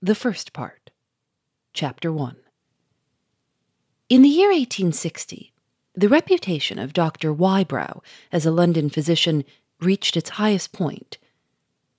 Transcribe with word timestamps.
The 0.00 0.14
first 0.14 0.52
part, 0.52 0.90
Chapter 1.72 2.12
1. 2.12 2.36
In 4.08 4.22
the 4.22 4.28
year 4.28 4.50
1860, 4.50 5.52
the 5.92 6.08
reputation 6.08 6.78
of 6.78 6.92
Dr. 6.92 7.34
Wybrow 7.34 8.00
as 8.30 8.46
a 8.46 8.52
London 8.52 8.90
physician 8.90 9.44
reached 9.80 10.16
its 10.16 10.30
highest 10.30 10.72
point. 10.72 11.18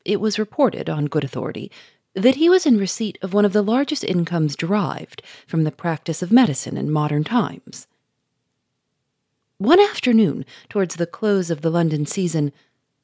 It 0.06 0.22
was 0.22 0.40
reported, 0.40 0.90
on 0.90 1.08
good 1.08 1.26
authority, 1.26 1.70
that 2.14 2.36
he 2.36 2.48
was 2.48 2.66
in 2.66 2.78
receipt 2.78 3.18
of 3.22 3.34
one 3.34 3.44
of 3.44 3.52
the 3.52 3.62
largest 3.62 4.06
incomes 4.06 4.56
derived 4.56 5.22
from 5.46 5.66
the 5.66 5.72
practice 5.72 6.22
of 6.22 6.32
medicine 6.32 6.78
in 6.78 6.90
modern 6.90 7.26
times. 7.26 7.86
One 9.58 9.82
afternoon, 9.82 10.46
towards 10.70 10.96
the 10.96 11.06
close 11.06 11.52
of 11.52 11.64
the 11.64 11.70
London 11.70 12.06
season, 12.06 12.54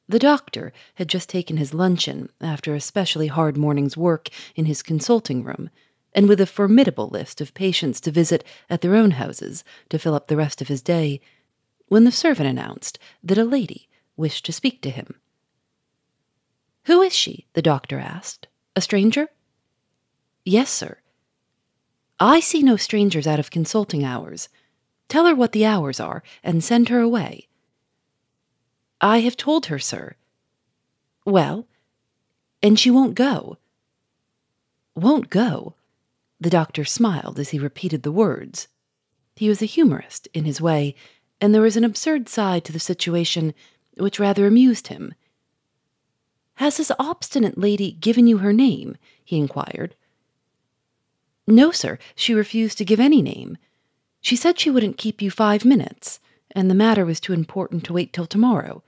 the 0.08 0.18
doctor 0.18 0.72
had 0.94 1.08
just 1.08 1.28
taken 1.28 1.56
his 1.56 1.74
luncheon 1.74 2.30
after 2.40 2.74
a 2.74 2.80
specially 2.80 3.26
hard 3.26 3.56
morning's 3.56 3.96
work 3.96 4.28
in 4.54 4.66
his 4.66 4.82
consulting 4.82 5.42
room, 5.42 5.70
and 6.14 6.28
with 6.28 6.40
a 6.40 6.46
formidable 6.46 7.08
list 7.08 7.40
of 7.40 7.54
patients 7.54 8.00
to 8.00 8.10
visit 8.10 8.44
at 8.70 8.80
their 8.80 8.94
own 8.94 9.12
houses 9.12 9.64
to 9.88 9.98
fill 9.98 10.14
up 10.14 10.28
the 10.28 10.36
rest 10.36 10.62
of 10.62 10.68
his 10.68 10.80
day, 10.80 11.20
when 11.88 12.04
the 12.04 12.12
servant 12.12 12.48
announced 12.48 12.98
that 13.22 13.38
a 13.38 13.44
lady 13.44 13.88
wished 14.16 14.44
to 14.44 14.52
speak 14.52 14.80
to 14.82 14.90
him. 14.90 15.14
Who 16.84 17.02
is 17.02 17.12
she? 17.12 17.46
the 17.54 17.62
doctor 17.62 17.98
asked. 17.98 18.46
A 18.76 18.80
stranger? 18.80 19.28
Yes, 20.44 20.70
sir. 20.70 20.98
I 22.20 22.40
see 22.40 22.62
no 22.62 22.76
strangers 22.76 23.26
out 23.26 23.40
of 23.40 23.50
consulting 23.50 24.04
hours. 24.04 24.48
Tell 25.08 25.26
her 25.26 25.34
what 25.34 25.52
the 25.52 25.66
hours 25.66 26.00
are 26.00 26.22
and 26.42 26.62
send 26.62 26.88
her 26.88 27.00
away. 27.00 27.48
I 29.00 29.18
have 29.20 29.36
told 29.36 29.66
her, 29.66 29.78
sir. 29.78 30.16
Well, 31.24 31.66
and 32.62 32.78
she 32.78 32.90
won't 32.90 33.14
go. 33.14 33.58
Won't 34.94 35.30
go? 35.30 35.74
The 36.40 36.50
doctor 36.50 36.84
smiled 36.84 37.38
as 37.38 37.50
he 37.50 37.58
repeated 37.58 38.02
the 38.02 38.12
words. 38.12 38.68
He 39.34 39.48
was 39.48 39.60
a 39.60 39.66
humorist 39.66 40.28
in 40.32 40.44
his 40.44 40.60
way, 40.60 40.94
and 41.40 41.54
there 41.54 41.62
was 41.62 41.76
an 41.76 41.84
absurd 41.84 42.28
side 42.28 42.64
to 42.64 42.72
the 42.72 42.80
situation 42.80 43.54
which 43.96 44.18
rather 44.18 44.46
amused 44.46 44.88
him. 44.88 45.14
Has 46.54 46.78
this 46.78 46.92
obstinate 46.98 47.58
lady 47.58 47.92
given 47.92 48.26
you 48.26 48.38
her 48.38 48.52
name? 48.52 48.96
he 49.22 49.36
inquired. 49.36 49.94
No, 51.46 51.70
sir, 51.70 51.98
she 52.14 52.34
refused 52.34 52.78
to 52.78 52.84
give 52.84 52.98
any 52.98 53.20
name. 53.22 53.58
She 54.20 54.36
said 54.36 54.58
she 54.58 54.70
wouldn't 54.70 54.96
keep 54.96 55.20
you 55.20 55.30
five 55.30 55.64
minutes, 55.64 56.18
and 56.56 56.70
the 56.70 56.74
matter 56.74 57.04
was 57.04 57.20
too 57.20 57.34
important 57.34 57.84
to 57.84 57.92
wait 57.92 58.14
till 58.14 58.24
tomorrow. 58.26 58.82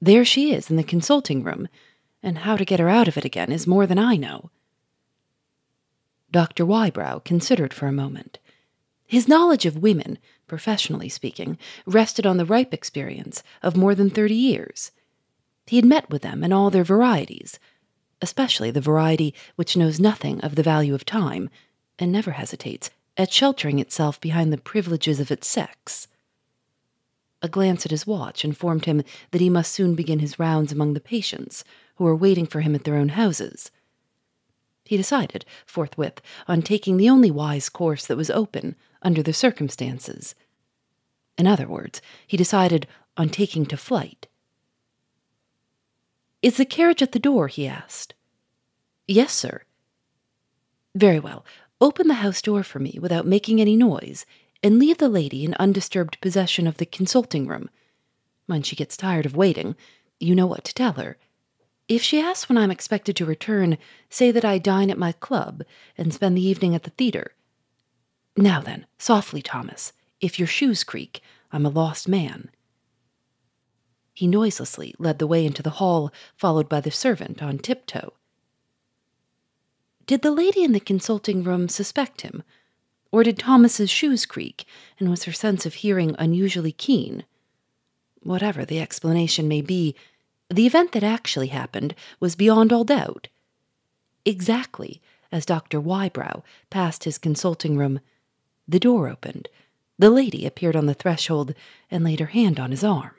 There 0.00 0.24
she 0.24 0.54
is 0.54 0.70
in 0.70 0.76
the 0.76 0.84
consulting 0.84 1.42
room, 1.42 1.66
and 2.22 2.38
how 2.38 2.56
to 2.56 2.64
get 2.64 2.78
her 2.78 2.88
out 2.88 3.08
of 3.08 3.18
it 3.18 3.24
again 3.24 3.50
is 3.50 3.66
more 3.66 3.84
than 3.84 3.98
I 3.98 4.14
know. 4.14 4.50
Dr. 6.30 6.64
Wybrow 6.64 7.24
considered 7.24 7.74
for 7.74 7.88
a 7.88 7.92
moment. 7.92 8.38
His 9.06 9.26
knowledge 9.26 9.66
of 9.66 9.82
women, 9.82 10.18
professionally 10.46 11.08
speaking, 11.08 11.58
rested 11.84 12.26
on 12.26 12.36
the 12.36 12.46
ripe 12.46 12.72
experience 12.72 13.42
of 13.60 13.76
more 13.76 13.96
than 13.96 14.08
thirty 14.08 14.36
years. 14.36 14.92
He 15.66 15.76
had 15.76 15.84
met 15.84 16.08
with 16.10 16.22
them 16.22 16.44
in 16.44 16.52
all 16.52 16.70
their 16.70 16.84
varieties, 16.84 17.58
especially 18.22 18.70
the 18.70 18.80
variety 18.80 19.34
which 19.56 19.76
knows 19.76 19.98
nothing 19.98 20.40
of 20.42 20.54
the 20.54 20.62
value 20.62 20.94
of 20.94 21.04
time 21.04 21.50
and 21.98 22.12
never 22.12 22.32
hesitates 22.32 22.90
at 23.16 23.32
sheltering 23.32 23.80
itself 23.80 24.20
behind 24.20 24.52
the 24.52 24.58
privileges 24.58 25.18
of 25.18 25.32
its 25.32 25.48
sex. 25.48 26.06
A 27.44 27.48
glance 27.48 27.84
at 27.84 27.90
his 27.90 28.06
watch 28.06 28.42
informed 28.42 28.86
him 28.86 29.02
that 29.30 29.42
he 29.42 29.50
must 29.50 29.70
soon 29.70 29.94
begin 29.94 30.20
his 30.20 30.38
rounds 30.38 30.72
among 30.72 30.94
the 30.94 30.98
patients 30.98 31.62
who 31.96 32.04
were 32.04 32.16
waiting 32.16 32.46
for 32.46 32.62
him 32.62 32.74
at 32.74 32.84
their 32.84 32.96
own 32.96 33.10
houses. 33.10 33.70
He 34.86 34.96
decided, 34.96 35.44
forthwith, 35.66 36.22
on 36.48 36.62
taking 36.62 36.96
the 36.96 37.10
only 37.10 37.30
wise 37.30 37.68
course 37.68 38.06
that 38.06 38.16
was 38.16 38.30
open 38.30 38.76
under 39.02 39.22
the 39.22 39.34
circumstances. 39.34 40.34
In 41.36 41.46
other 41.46 41.68
words, 41.68 42.00
he 42.26 42.38
decided 42.38 42.86
on 43.18 43.28
taking 43.28 43.66
to 43.66 43.76
flight. 43.76 44.26
Is 46.40 46.56
the 46.56 46.64
carriage 46.64 47.02
at 47.02 47.12
the 47.12 47.18
door? 47.18 47.48
he 47.48 47.66
asked. 47.66 48.14
Yes, 49.06 49.34
sir. 49.34 49.64
Very 50.94 51.20
well. 51.20 51.44
Open 51.78 52.08
the 52.08 52.14
house 52.14 52.40
door 52.40 52.62
for 52.62 52.78
me 52.78 52.98
without 53.02 53.26
making 53.26 53.60
any 53.60 53.76
noise, 53.76 54.24
and 54.64 54.78
leave 54.78 54.96
the 54.96 55.10
lady 55.10 55.44
in 55.44 55.54
undisturbed 55.60 56.18
possession 56.22 56.66
of 56.66 56.78
the 56.78 56.86
consulting 56.86 57.46
room. 57.46 57.68
When 58.46 58.62
she 58.62 58.74
gets 58.74 58.96
tired 58.96 59.26
of 59.26 59.36
waiting, 59.36 59.76
you 60.18 60.34
know 60.34 60.46
what 60.46 60.64
to 60.64 60.72
tell 60.72 60.94
her. 60.94 61.18
If 61.86 62.02
she 62.02 62.18
asks 62.18 62.48
when 62.48 62.56
I'm 62.56 62.70
expected 62.70 63.14
to 63.16 63.26
return, 63.26 63.76
say 64.08 64.30
that 64.30 64.44
I 64.44 64.56
dine 64.56 64.90
at 64.90 64.96
my 64.96 65.12
club 65.12 65.64
and 65.98 66.14
spend 66.14 66.34
the 66.34 66.46
evening 66.46 66.74
at 66.74 66.84
the 66.84 66.90
theater. 66.90 67.32
Now 68.38 68.62
then, 68.62 68.86
softly, 68.96 69.42
Thomas. 69.42 69.92
If 70.18 70.38
your 70.38 70.48
shoes 70.48 70.82
creak, 70.82 71.20
I'm 71.52 71.66
a 71.66 71.68
lost 71.68 72.08
man. 72.08 72.48
He 74.14 74.26
noiselessly 74.26 74.94
led 74.98 75.18
the 75.18 75.26
way 75.26 75.44
into 75.44 75.62
the 75.62 75.76
hall, 75.76 76.10
followed 76.38 76.70
by 76.70 76.80
the 76.80 76.90
servant 76.90 77.42
on 77.42 77.58
tiptoe. 77.58 78.14
Did 80.06 80.22
the 80.22 80.30
lady 80.30 80.64
in 80.64 80.72
the 80.72 80.80
consulting 80.80 81.44
room 81.44 81.68
suspect 81.68 82.22
him? 82.22 82.42
Or 83.14 83.22
did 83.22 83.38
Thomas's 83.38 83.90
shoes 83.90 84.26
creak, 84.26 84.64
and 84.98 85.08
was 85.08 85.22
her 85.22 85.32
sense 85.32 85.64
of 85.64 85.74
hearing 85.74 86.16
unusually 86.18 86.72
keen? 86.72 87.24
Whatever 88.24 88.64
the 88.64 88.80
explanation 88.80 89.46
may 89.46 89.60
be, 89.60 89.94
the 90.50 90.66
event 90.66 90.90
that 90.90 91.04
actually 91.04 91.46
happened 91.46 91.94
was 92.18 92.34
beyond 92.34 92.72
all 92.72 92.82
doubt. 92.82 93.28
Exactly 94.24 95.00
as 95.30 95.46
Dr. 95.46 95.80
Wybrow 95.80 96.42
passed 96.70 97.04
his 97.04 97.16
consulting 97.18 97.78
room, 97.78 98.00
the 98.66 98.80
door 98.80 99.08
opened, 99.08 99.48
the 99.96 100.10
lady 100.10 100.44
appeared 100.44 100.74
on 100.74 100.86
the 100.86 100.92
threshold, 100.92 101.54
and 101.92 102.02
laid 102.02 102.18
her 102.18 102.34
hand 102.34 102.58
on 102.58 102.72
his 102.72 102.82
arm. 102.82 103.14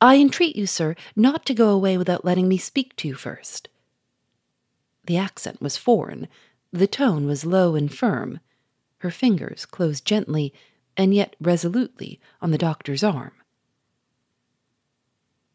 I 0.00 0.16
entreat 0.16 0.56
you, 0.56 0.66
sir, 0.66 0.96
not 1.14 1.44
to 1.44 1.52
go 1.52 1.68
away 1.68 1.98
without 1.98 2.24
letting 2.24 2.48
me 2.48 2.56
speak 2.56 2.96
to 2.96 3.08
you 3.08 3.12
first. 3.16 3.68
The 5.04 5.18
accent 5.18 5.60
was 5.60 5.76
foreign, 5.76 6.26
the 6.72 6.86
tone 6.86 7.26
was 7.26 7.44
low 7.44 7.74
and 7.74 7.92
firm. 7.92 8.40
Her 8.98 9.10
fingers 9.10 9.66
closed 9.66 10.04
gently 10.04 10.52
and 10.96 11.14
yet 11.14 11.34
resolutely 11.40 12.20
on 12.40 12.50
the 12.50 12.58
doctor's 12.58 13.02
arm. 13.02 13.32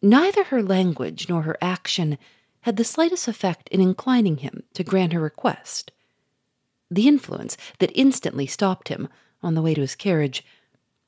Neither 0.02 0.46
her 0.46 0.62
language 0.62 1.30
nor 1.30 1.44
her 1.44 1.58
action 1.62 2.18
had 2.62 2.78
the 2.78 2.84
slightest 2.84 3.28
effect 3.28 3.70
in 3.70 3.80
inclining 3.81 4.38
him 4.38 4.64
to 4.74 4.84
grant 4.84 5.14
her 5.14 5.20
request. 5.20 5.92
The 6.90 7.08
influence 7.08 7.58
that 7.80 7.92
instantly 7.96 8.47
stopped 8.47 8.90
him 8.90 9.08
on 9.42 9.56
the 9.56 9.62
way 9.62 9.74
to 9.74 9.82
his 9.82 9.96
carriage 9.96 10.44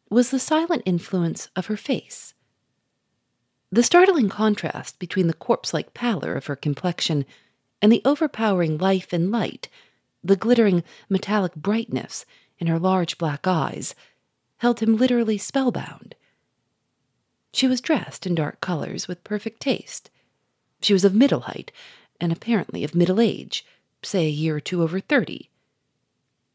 was 0.10 0.30
the 0.32 0.40
silent 0.40 0.84
influence 0.86 1.50
of 1.56 1.66
her 1.66 1.78
face. 1.78 2.34
The 3.72 3.84
startling 3.84 4.30
contrast 4.30 5.00
between 5.00 5.28
the 5.28 5.34
corpse 5.34 5.74
like 5.74 5.94
pallor 5.94 6.36
of 6.36 6.46
her 6.46 6.56
complexion 6.56 7.26
and 7.82 7.92
the 7.92 8.02
overpowering 8.06 8.78
life 8.78 9.12
and 9.12 9.30
light, 9.30 9.68
the 10.28 10.36
glittering 10.36 10.84
metallic 11.10 11.56
brightness 11.56 12.26
in 12.60 12.68
her 12.68 12.80
large 12.80 13.18
black 13.18 13.48
eyes, 13.48 13.96
held 14.58 14.80
him 14.80 14.98
literally 14.98 15.38
spellbound. 15.38 16.16
She 17.54 17.68
was 17.68 17.82
dressed 17.82 18.26
in 18.26 18.36
dark 18.36 18.62
colors 18.62 19.08
with 19.08 19.24
perfect 19.24 19.62
taste. 19.62 20.10
She 20.82 20.94
was 20.94 21.06
of 21.06 21.14
middle 21.16 21.42
height, 21.42 21.72
and 22.20 22.32
apparently 22.32 22.84
of 22.84 22.96
middle 22.96 23.20
age, 23.20 23.66
say 24.04 24.26
a 24.26 24.30
year 24.30 24.58
or 24.58 24.60
two 24.60 24.84
over 24.84 25.00
thirty. 25.00 25.50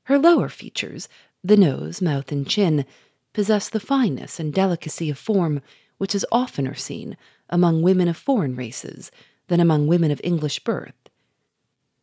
Her 0.05 0.19
lower 0.19 0.49
features, 0.49 1.09
the 1.43 1.57
nose, 1.57 2.03
mouth, 2.03 2.31
and 2.33 2.47
chin, 2.47 2.85
possessed 3.33 3.73
the 3.73 3.81
fineness 3.81 4.39
and 4.39 4.53
delicacy 4.53 5.11
of 5.11 5.19
form 5.19 5.63
which 5.99 6.15
is 6.15 6.27
oftener 6.33 6.75
seen 6.75 7.17
among 7.49 7.83
women 7.83 8.09
of 8.09 8.17
foreign 8.17 8.57
races 8.57 9.11
than 9.49 9.61
among 9.61 9.87
women 9.87 10.11
of 10.11 10.21
English 10.25 10.61
birth. 10.61 11.02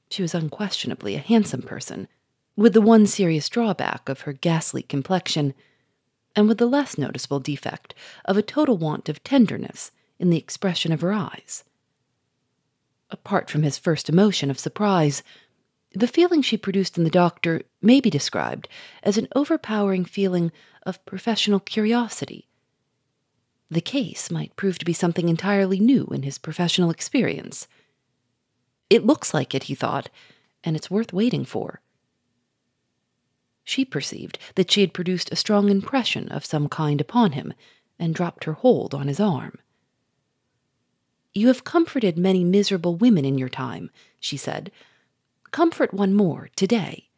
She 0.09 0.21
was 0.21 0.33
unquestionably 0.33 1.15
a 1.15 1.19
handsome 1.19 1.61
person, 1.61 2.07
with 2.55 2.73
the 2.73 2.81
one 2.81 3.05
serious 3.05 3.47
drawback 3.47 4.09
of 4.09 4.21
her 4.21 4.33
ghastly 4.33 4.81
complexion 4.83 5.53
and 6.35 6.47
with 6.47 6.57
the 6.57 6.65
less 6.65 6.97
noticeable 6.97 7.39
defect 7.39 7.93
of 8.25 8.37
a 8.37 8.41
total 8.41 8.77
want 8.77 9.09
of 9.09 9.23
tenderness 9.23 9.91
in 10.19 10.29
the 10.29 10.37
expression 10.37 10.91
of 10.91 11.01
her 11.01 11.13
eyes. 11.13 11.63
Apart 13.09 13.49
from 13.49 13.63
his 13.63 13.77
first 13.77 14.09
emotion 14.09 14.51
of 14.51 14.59
surprise, 14.59 15.23
The 15.91 16.07
feeling 16.07 16.43
she 16.43 16.57
produced 16.57 16.97
in 16.97 17.03
the 17.03 17.09
doctor 17.09 17.63
may 17.81 17.99
be 17.99 18.11
described 18.11 18.67
as 19.01 19.17
an 19.17 19.27
overpowering 19.35 20.05
feeling 20.05 20.51
of 20.83 21.03
professional 21.05 21.59
curiosity. 21.59 22.47
The 23.71 23.81
case 23.81 24.29
might 24.29 24.55
prove 24.55 24.77
to 24.79 24.85
be 24.85 24.93
something 24.93 25.29
entirely 25.29 25.79
new 25.79 26.05
in 26.05 26.23
his 26.23 26.37
professional 26.37 26.91
experience. 26.91 27.67
It 28.89 29.05
looks 29.05 29.33
like 29.33 29.53
it, 29.53 29.63
he 29.63 29.75
thought, 29.75 30.09
and 30.63 30.75
it's 30.75 30.91
worth 30.91 31.13
waiting 31.13 31.45
for. 31.45 31.81
She 33.63 33.85
perceived 33.85 34.39
that 34.55 34.71
she 34.71 34.81
had 34.81 34.93
produced 34.93 35.31
a 35.31 35.35
strong 35.35 35.69
impression 35.69 36.27
of 36.29 36.45
some 36.45 36.67
kind 36.69 36.99
upon 36.99 37.33
him, 37.33 37.53
and 37.99 38.15
dropped 38.15 38.45
her 38.45 38.53
hold 38.53 38.95
on 38.95 39.07
his 39.07 39.19
arm. 39.19 39.59
You 41.33 41.47
have 41.47 41.63
comforted 41.63 42.17
many 42.17 42.43
miserable 42.43 42.95
women 42.95 43.25
in 43.25 43.37
your 43.37 43.49
time, 43.49 43.91
she 44.19 44.37
said. 44.37 44.71
Comfort 45.51 45.93
one 45.93 46.13
more 46.13 46.49
today. 46.55 47.09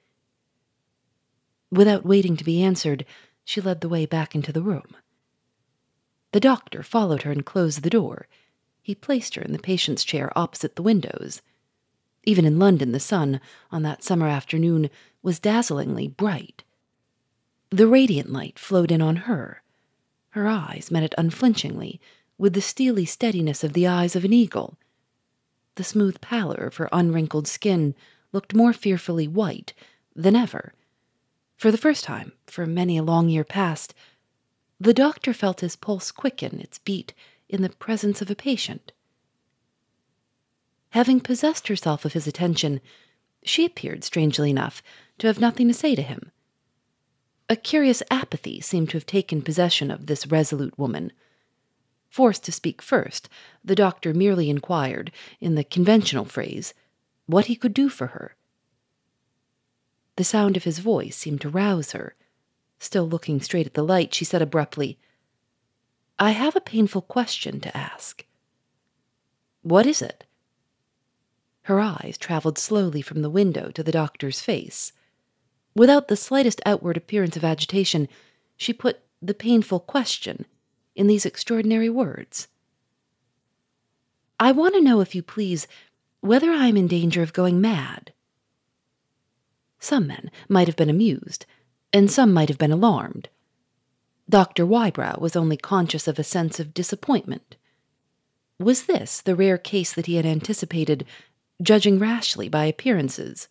Without 1.71 2.05
waiting 2.05 2.35
to 2.35 2.43
be 2.43 2.61
answered, 2.61 3.05
she 3.45 3.61
led 3.61 3.81
the 3.81 3.89
way 3.89 4.05
back 4.05 4.35
into 4.35 4.51
the 4.51 4.61
room. 4.61 4.95
The 6.33 6.39
doctor 6.39 6.83
followed 6.83 7.23
her 7.23 7.31
and 7.31 7.45
closed 7.45 7.83
the 7.83 7.89
door. 7.89 8.27
He 8.81 8.95
placed 8.95 9.35
her 9.35 9.41
in 9.41 9.53
the 9.53 9.59
patient's 9.59 10.03
chair 10.03 10.31
opposite 10.37 10.75
the 10.75 10.83
windows. 10.83 11.41
Even 12.23 12.45
in 12.45 12.59
London, 12.59 12.91
the 12.91 12.99
sun, 12.99 13.41
on 13.71 13.83
that 13.83 14.03
summer 14.03 14.27
afternoon, 14.27 14.89
was 15.23 15.39
dazzlingly 15.39 16.07
bright. 16.07 16.63
The 17.69 17.87
radiant 17.87 18.31
light 18.31 18.59
flowed 18.59 18.91
in 18.91 19.01
on 19.01 19.15
her. 19.27 19.63
Her 20.31 20.47
eyes 20.47 20.91
met 20.91 21.03
it 21.03 21.15
unflinchingly, 21.17 21.99
with 22.37 22.53
the 22.53 22.61
steely 22.61 23.05
steadiness 23.05 23.63
of 23.63 23.73
the 23.73 23.87
eyes 23.87 24.15
of 24.15 24.25
an 24.25 24.33
eagle. 24.33 24.77
The 25.75 25.83
smooth 25.83 26.21
pallor 26.21 26.65
of 26.65 26.77
her 26.77 26.89
unwrinkled 26.91 27.47
skin 27.47 27.95
looked 28.33 28.53
more 28.53 28.73
fearfully 28.73 29.27
white 29.27 29.73
than 30.15 30.35
ever. 30.35 30.73
For 31.57 31.71
the 31.71 31.77
first 31.77 32.03
time, 32.03 32.33
for 32.45 32.65
many 32.65 32.97
a 32.97 33.03
long 33.03 33.29
year 33.29 33.43
past, 33.43 33.93
the 34.79 34.93
doctor 34.93 35.33
felt 35.33 35.61
his 35.61 35.75
pulse 35.75 36.11
quicken 36.11 36.59
its 36.59 36.79
beat 36.79 37.13
in 37.47 37.61
the 37.61 37.69
presence 37.69 38.21
of 38.21 38.31
a 38.31 38.35
patient. 38.35 38.91
Having 40.91 41.21
possessed 41.21 41.67
herself 41.67 42.05
of 42.05 42.13
his 42.13 42.27
attention, 42.27 42.81
she 43.43 43.65
appeared, 43.65 44.03
strangely 44.03 44.49
enough, 44.49 44.83
to 45.17 45.27
have 45.27 45.39
nothing 45.39 45.67
to 45.67 45.73
say 45.73 45.95
to 45.95 46.01
him. 46.01 46.31
A 47.49 47.55
curious 47.55 48.03
apathy 48.11 48.61
seemed 48.61 48.89
to 48.89 48.97
have 48.97 49.05
taken 49.05 49.41
possession 49.41 49.89
of 49.89 50.05
this 50.05 50.27
resolute 50.27 50.77
woman. 50.77 51.11
Forced 52.09 52.43
to 52.45 52.51
speak 52.51 52.81
first, 52.81 53.29
the 53.63 53.75
doctor 53.75 54.13
merely 54.13 54.49
inquired, 54.49 55.11
in 55.39 55.55
the 55.55 55.63
conventional 55.63 56.25
phrase, 56.25 56.73
what 57.25 57.45
he 57.45 57.55
could 57.55 57.73
do 57.73 57.87
for 57.87 58.07
her. 58.07 58.35
The 60.17 60.25
sound 60.25 60.57
of 60.57 60.65
his 60.65 60.79
voice 60.79 61.15
seemed 61.15 61.41
to 61.41 61.49
rouse 61.49 61.93
her. 61.93 62.15
Still 62.79 63.07
looking 63.07 63.39
straight 63.41 63.65
at 63.65 63.75
the 63.75 63.83
light, 63.83 64.13
she 64.13 64.25
said 64.25 64.41
abruptly, 64.41 64.97
I 66.19 66.31
have 66.31 66.55
a 66.55 66.61
painful 66.61 67.01
question 67.03 67.61
to 67.61 67.75
ask. 67.75 68.25
What 69.61 69.85
is 69.85 70.01
it? 70.01 70.25
Her 71.63 71.79
eyes 71.79 72.17
traveled 72.19 72.57
slowly 72.57 73.01
from 73.01 73.21
the 73.21 73.29
window 73.29 73.71
to 73.71 73.83
the 73.83 73.91
doctor's 73.91 74.41
face. 74.41 74.93
Without 75.75 76.07
the 76.07 76.17
slightest 76.17 76.61
outward 76.65 76.97
appearance 76.97 77.37
of 77.37 77.43
agitation, 77.43 78.07
she 78.57 78.73
put 78.73 78.99
the 79.21 79.33
painful 79.33 79.79
question 79.79 80.45
in 80.95 81.07
these 81.07 81.25
extraordinary 81.25 81.89
words 81.89 82.47
I 84.39 84.51
want 84.51 84.73
to 84.73 84.81
know, 84.81 85.01
if 85.01 85.13
you 85.13 85.21
please, 85.21 85.67
whether 86.19 86.49
I 86.49 86.65
am 86.65 86.75
in 86.75 86.87
danger 86.87 87.21
of 87.21 87.31
going 87.31 87.61
mad. 87.61 88.11
Some 89.79 90.07
men 90.07 90.31
might 90.49 90.67
have 90.67 90.75
been 90.75 90.89
amused, 90.89 91.45
and 91.93 92.09
some 92.09 92.33
might 92.33 92.49
have 92.49 92.57
been 92.57 92.71
alarmed. 92.71 93.29
Dr. 94.27 94.65
Wybrow 94.65 95.19
was 95.19 95.35
only 95.35 95.57
conscious 95.57 96.07
of 96.07 96.17
a 96.17 96.23
sense 96.23 96.59
of 96.59 96.73
disappointment. 96.73 97.55
Was 98.59 98.85
this 98.85 99.21
the 99.21 99.35
rare 99.35 99.59
case 99.59 99.93
that 99.93 100.07
he 100.07 100.15
had 100.15 100.25
anticipated, 100.25 101.05
judging 101.61 101.99
rashly 101.99 102.49
by 102.49 102.65
appearances? 102.65 103.47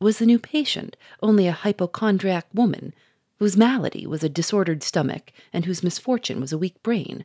Was 0.00 0.18
the 0.18 0.26
new 0.26 0.38
patient 0.38 0.96
only 1.22 1.46
a 1.46 1.52
hypochondriac 1.52 2.46
woman 2.54 2.94
whose 3.38 3.56
malady 3.56 4.06
was 4.06 4.22
a 4.22 4.28
disordered 4.28 4.82
stomach 4.82 5.32
and 5.52 5.64
whose 5.64 5.82
misfortune 5.82 6.40
was 6.40 6.52
a 6.52 6.58
weak 6.58 6.82
brain? 6.82 7.24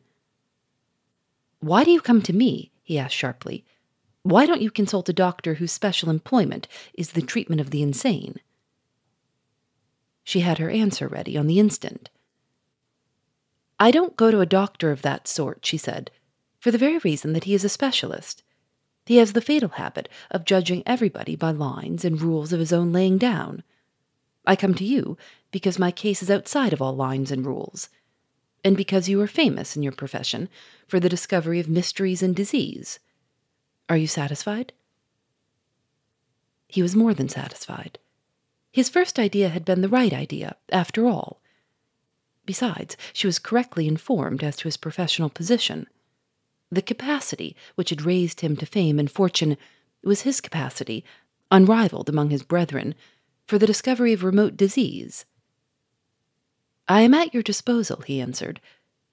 Why 1.59 1.83
do 1.83 1.91
you 1.91 2.01
come 2.01 2.21
to 2.23 2.33
me? 2.33 2.71
he 2.83 2.99
asked 2.99 3.15
sharply. 3.15 3.63
Why 4.23 4.45
don't 4.45 4.61
you 4.61 4.71
consult 4.71 5.09
a 5.09 5.13
doctor 5.13 5.55
whose 5.55 5.71
special 5.71 6.09
employment 6.09 6.67
is 6.93 7.11
the 7.11 7.21
treatment 7.21 7.61
of 7.61 7.69
the 7.71 7.81
insane? 7.81 8.37
She 10.23 10.39
had 10.39 10.57
her 10.57 10.69
answer 10.69 11.07
ready 11.07 11.37
on 11.37 11.47
the 11.47 11.59
instant. 11.59 12.09
I 13.79 13.91
don't 13.91 14.15
go 14.15 14.31
to 14.31 14.39
a 14.39 14.45
doctor 14.45 14.91
of 14.91 15.01
that 15.01 15.27
sort, 15.27 15.65
she 15.65 15.77
said, 15.77 16.09
for 16.59 16.71
the 16.71 16.77
very 16.77 16.97
reason 16.99 17.33
that 17.33 17.43
he 17.43 17.53
is 17.53 17.65
a 17.65 17.69
specialist. 17.69 18.43
He 19.05 19.17
has 19.17 19.33
the 19.33 19.41
fatal 19.41 19.69
habit 19.69 20.07
of 20.31 20.45
judging 20.45 20.83
everybody 20.85 21.35
by 21.35 21.51
lines 21.51 22.05
and 22.05 22.21
rules 22.21 22.53
of 22.53 22.59
his 22.59 22.71
own 22.71 22.91
laying 22.91 23.17
down. 23.17 23.63
I 24.45 24.55
come 24.55 24.73
to 24.75 24.83
you 24.85 25.17
because 25.51 25.79
my 25.79 25.91
case 25.91 26.21
is 26.23 26.31
outside 26.31 26.73
of 26.73 26.81
all 26.81 26.95
lines 26.95 27.31
and 27.31 27.45
rules, 27.45 27.89
and 28.63 28.77
because 28.77 29.09
you 29.09 29.19
are 29.21 29.27
famous 29.27 29.75
in 29.75 29.83
your 29.83 29.91
profession 29.91 30.49
for 30.87 30.99
the 30.99 31.09
discovery 31.09 31.59
of 31.59 31.67
mysteries 31.67 32.23
in 32.23 32.33
disease. 32.33 32.99
Are 33.89 33.97
you 33.97 34.07
satisfied? 34.07 34.73
He 36.67 36.81
was 36.81 36.95
more 36.95 37.13
than 37.13 37.29
satisfied. 37.29 37.99
His 38.71 38.89
first 38.89 39.19
idea 39.19 39.49
had 39.49 39.65
been 39.65 39.81
the 39.81 39.89
right 39.89 40.13
idea, 40.13 40.55
after 40.71 41.05
all. 41.05 41.41
Besides, 42.45 42.97
she 43.13 43.27
was 43.27 43.37
correctly 43.37 43.87
informed 43.87 44.43
as 44.43 44.55
to 44.57 44.63
his 44.63 44.77
professional 44.77 45.29
position. 45.29 45.87
The 46.73 46.81
capacity 46.81 47.55
which 47.75 47.91
had 47.91 48.01
raised 48.01 48.41
him 48.41 48.57
to 48.57 48.65
fame 48.65 48.97
and 48.97 49.11
fortune 49.11 49.57
was 50.03 50.21
his 50.21 50.41
capacity, 50.41 51.05
unrivaled 51.51 52.09
among 52.09 52.31
his 52.31 52.41
brethren, 52.41 52.95
for 53.45 53.59
the 53.59 53.67
discovery 53.67 54.11
of 54.11 54.23
remote 54.23 54.57
disease. 54.57 55.25
I 56.87 57.01
am 57.01 57.13
at 57.13 57.31
your 57.31 57.43
disposal, 57.43 58.01
he 58.01 58.19
answered. 58.19 58.59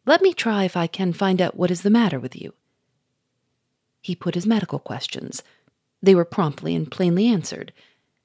Let 0.07 0.23
me 0.23 0.33
try 0.33 0.65
if 0.65 0.75
I 0.75 0.87
can 0.87 1.13
find 1.13 1.43
out 1.43 1.55
what 1.55 1.71
is 1.71 1.83
the 1.83 1.91
matter 1.91 2.19
with 2.19 2.35
you. 2.35 2.55
He 4.01 4.17
put 4.17 4.37
his 4.37 4.47
medical 4.47 4.79
questions. 4.79 5.43
They 6.03 6.15
were 6.15 6.25
promptly 6.25 6.75
and 6.75 6.91
plainly 6.91 7.27
answered, 7.27 7.75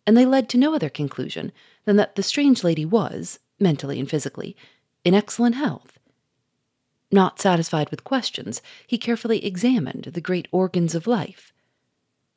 and 0.07 0.15
they 0.15 0.25
led 0.25 0.47
to 0.49 0.57
no 0.57 0.73
other 0.73 0.89
conclusion 0.89 1.51
than 1.83 1.97
that 1.97 2.15
the 2.15 2.23
strange 2.23 2.63
lady 2.63 2.85
was, 2.85 3.39
mentally 3.59 3.99
and 3.99 4.09
physically, 4.09 4.55
in 5.03 5.13
excellent 5.13 5.55
health. 5.55 5.94
Not 7.15 7.39
satisfied 7.39 7.91
with 7.91 8.03
questions, 8.03 8.61
he 8.85 8.97
carefully 8.97 9.45
examined 9.45 10.03
the 10.03 10.19
great 10.19 10.49
organs 10.51 10.93
of 10.93 11.07
life. 11.07 11.53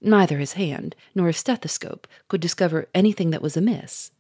Neither 0.01 0.39
his 0.39 0.53
hand 0.53 0.95
nor 1.17 1.27
his 1.27 1.37
stethoscope 1.37 2.07
could 2.29 2.41
discover 2.41 2.89
anything 2.95 3.31
that 3.31 3.43
was 3.43 3.57
amiss. 3.57 4.13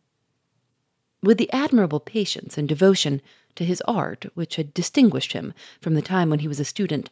With 1.22 1.38
the 1.38 1.52
admirable 1.52 2.00
patience 2.00 2.58
and 2.58 2.68
devotion 2.68 3.22
to 3.54 3.64
his 3.64 3.80
art 3.82 4.26
which 4.34 4.56
had 4.56 4.74
distinguished 4.74 5.32
him 5.32 5.54
from 5.80 5.94
the 5.94 6.02
time 6.02 6.28
when 6.28 6.40
he 6.40 6.48
was 6.48 6.58
a 6.58 6.64
student, 6.64 7.08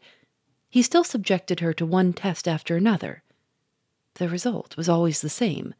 he 0.68 0.82
still 0.82 1.04
subjected 1.04 1.60
her 1.60 1.72
to 1.74 1.86
one 1.86 2.12
test 2.14 2.48
after 2.48 2.76
another. 2.76 3.22
The 4.14 4.28
result 4.28 4.76
was 4.76 4.88
always 4.88 5.20
the 5.20 5.28
same 5.28 5.72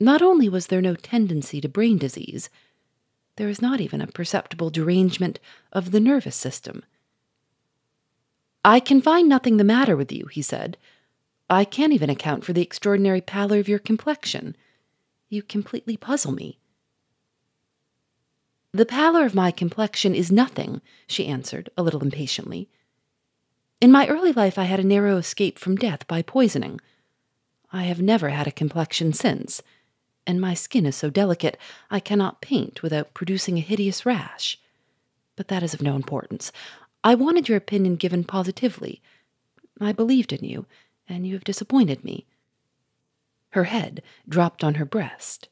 not 0.00 0.20
only 0.20 0.48
was 0.48 0.66
there 0.66 0.82
no 0.82 0.96
tendency 0.96 1.60
to 1.60 1.68
brain 1.68 1.96
disease, 1.96 2.50
there 3.36 3.46
was 3.46 3.62
not 3.62 3.80
even 3.80 4.00
a 4.00 4.06
perceptible 4.06 4.70
derangement 4.70 5.38
of 5.72 5.90
the 5.90 6.00
nervous 6.00 6.36
system. 6.36 6.82
I 8.64 8.80
can 8.80 9.00
find 9.00 9.28
nothing 9.28 9.56
the 9.56 9.64
matter 9.64 9.96
with 9.96 10.10
you, 10.10 10.26
he 10.26 10.42
said. 10.42 10.76
I 11.48 11.64
can't 11.64 11.92
even 11.92 12.10
account 12.10 12.44
for 12.44 12.52
the 12.52 12.62
extraordinary 12.62 13.20
pallor 13.20 13.58
of 13.58 13.68
your 13.68 13.78
complexion. 13.78 14.56
You 15.28 15.42
completely 15.42 15.96
puzzle 15.96 16.32
me. 16.32 16.58
The 18.72 18.86
pallor 18.86 19.24
of 19.24 19.34
my 19.34 19.50
complexion 19.50 20.14
is 20.14 20.32
nothing, 20.32 20.82
she 21.06 21.26
answered, 21.26 21.70
a 21.76 21.82
little 21.82 22.02
impatiently. 22.02 22.68
In 23.80 23.92
my 23.92 24.08
early 24.08 24.32
life, 24.32 24.58
I 24.58 24.64
had 24.64 24.80
a 24.80 24.84
narrow 24.84 25.16
escape 25.16 25.58
from 25.58 25.76
death 25.76 26.06
by 26.06 26.22
poisoning. 26.22 26.80
I 27.72 27.84
have 27.84 28.00
never 28.00 28.30
had 28.30 28.46
a 28.46 28.52
complexion 28.52 29.12
since 29.12 29.62
and 30.26 30.40
my 30.40 30.54
skin 30.54 30.86
is 30.86 30.96
so 30.96 31.08
delicate 31.08 31.56
I 31.90 32.00
cannot 32.00 32.40
paint 32.40 32.82
without 32.82 33.14
producing 33.14 33.56
a 33.56 33.62
hideous 33.62 34.04
rash. 34.04 34.58
But 35.36 35.48
that 35.48 35.62
is 35.62 35.74
of 35.74 35.82
no 35.82 35.94
importance. 35.94 36.50
I 37.04 37.14
wanted 37.14 37.48
your 37.48 37.58
opinion 37.58 37.96
given 37.96 38.24
positively. 38.24 39.00
I 39.80 39.92
believed 39.92 40.32
in 40.32 40.44
you, 40.44 40.66
and 41.08 41.26
you 41.26 41.34
have 41.34 41.44
disappointed 41.44 42.02
me. 42.02 42.26
Her 43.50 43.64
head 43.64 44.02
dropped 44.28 44.64
on 44.64 44.74
her 44.74 44.84
breast. 44.84 45.48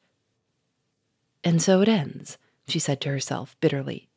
And 1.44 1.62
so 1.62 1.80
it 1.80 1.88
ends, 1.88 2.38
she 2.66 2.78
said 2.78 3.00
to 3.02 3.10
herself 3.10 3.56
bitterly. 3.60 4.08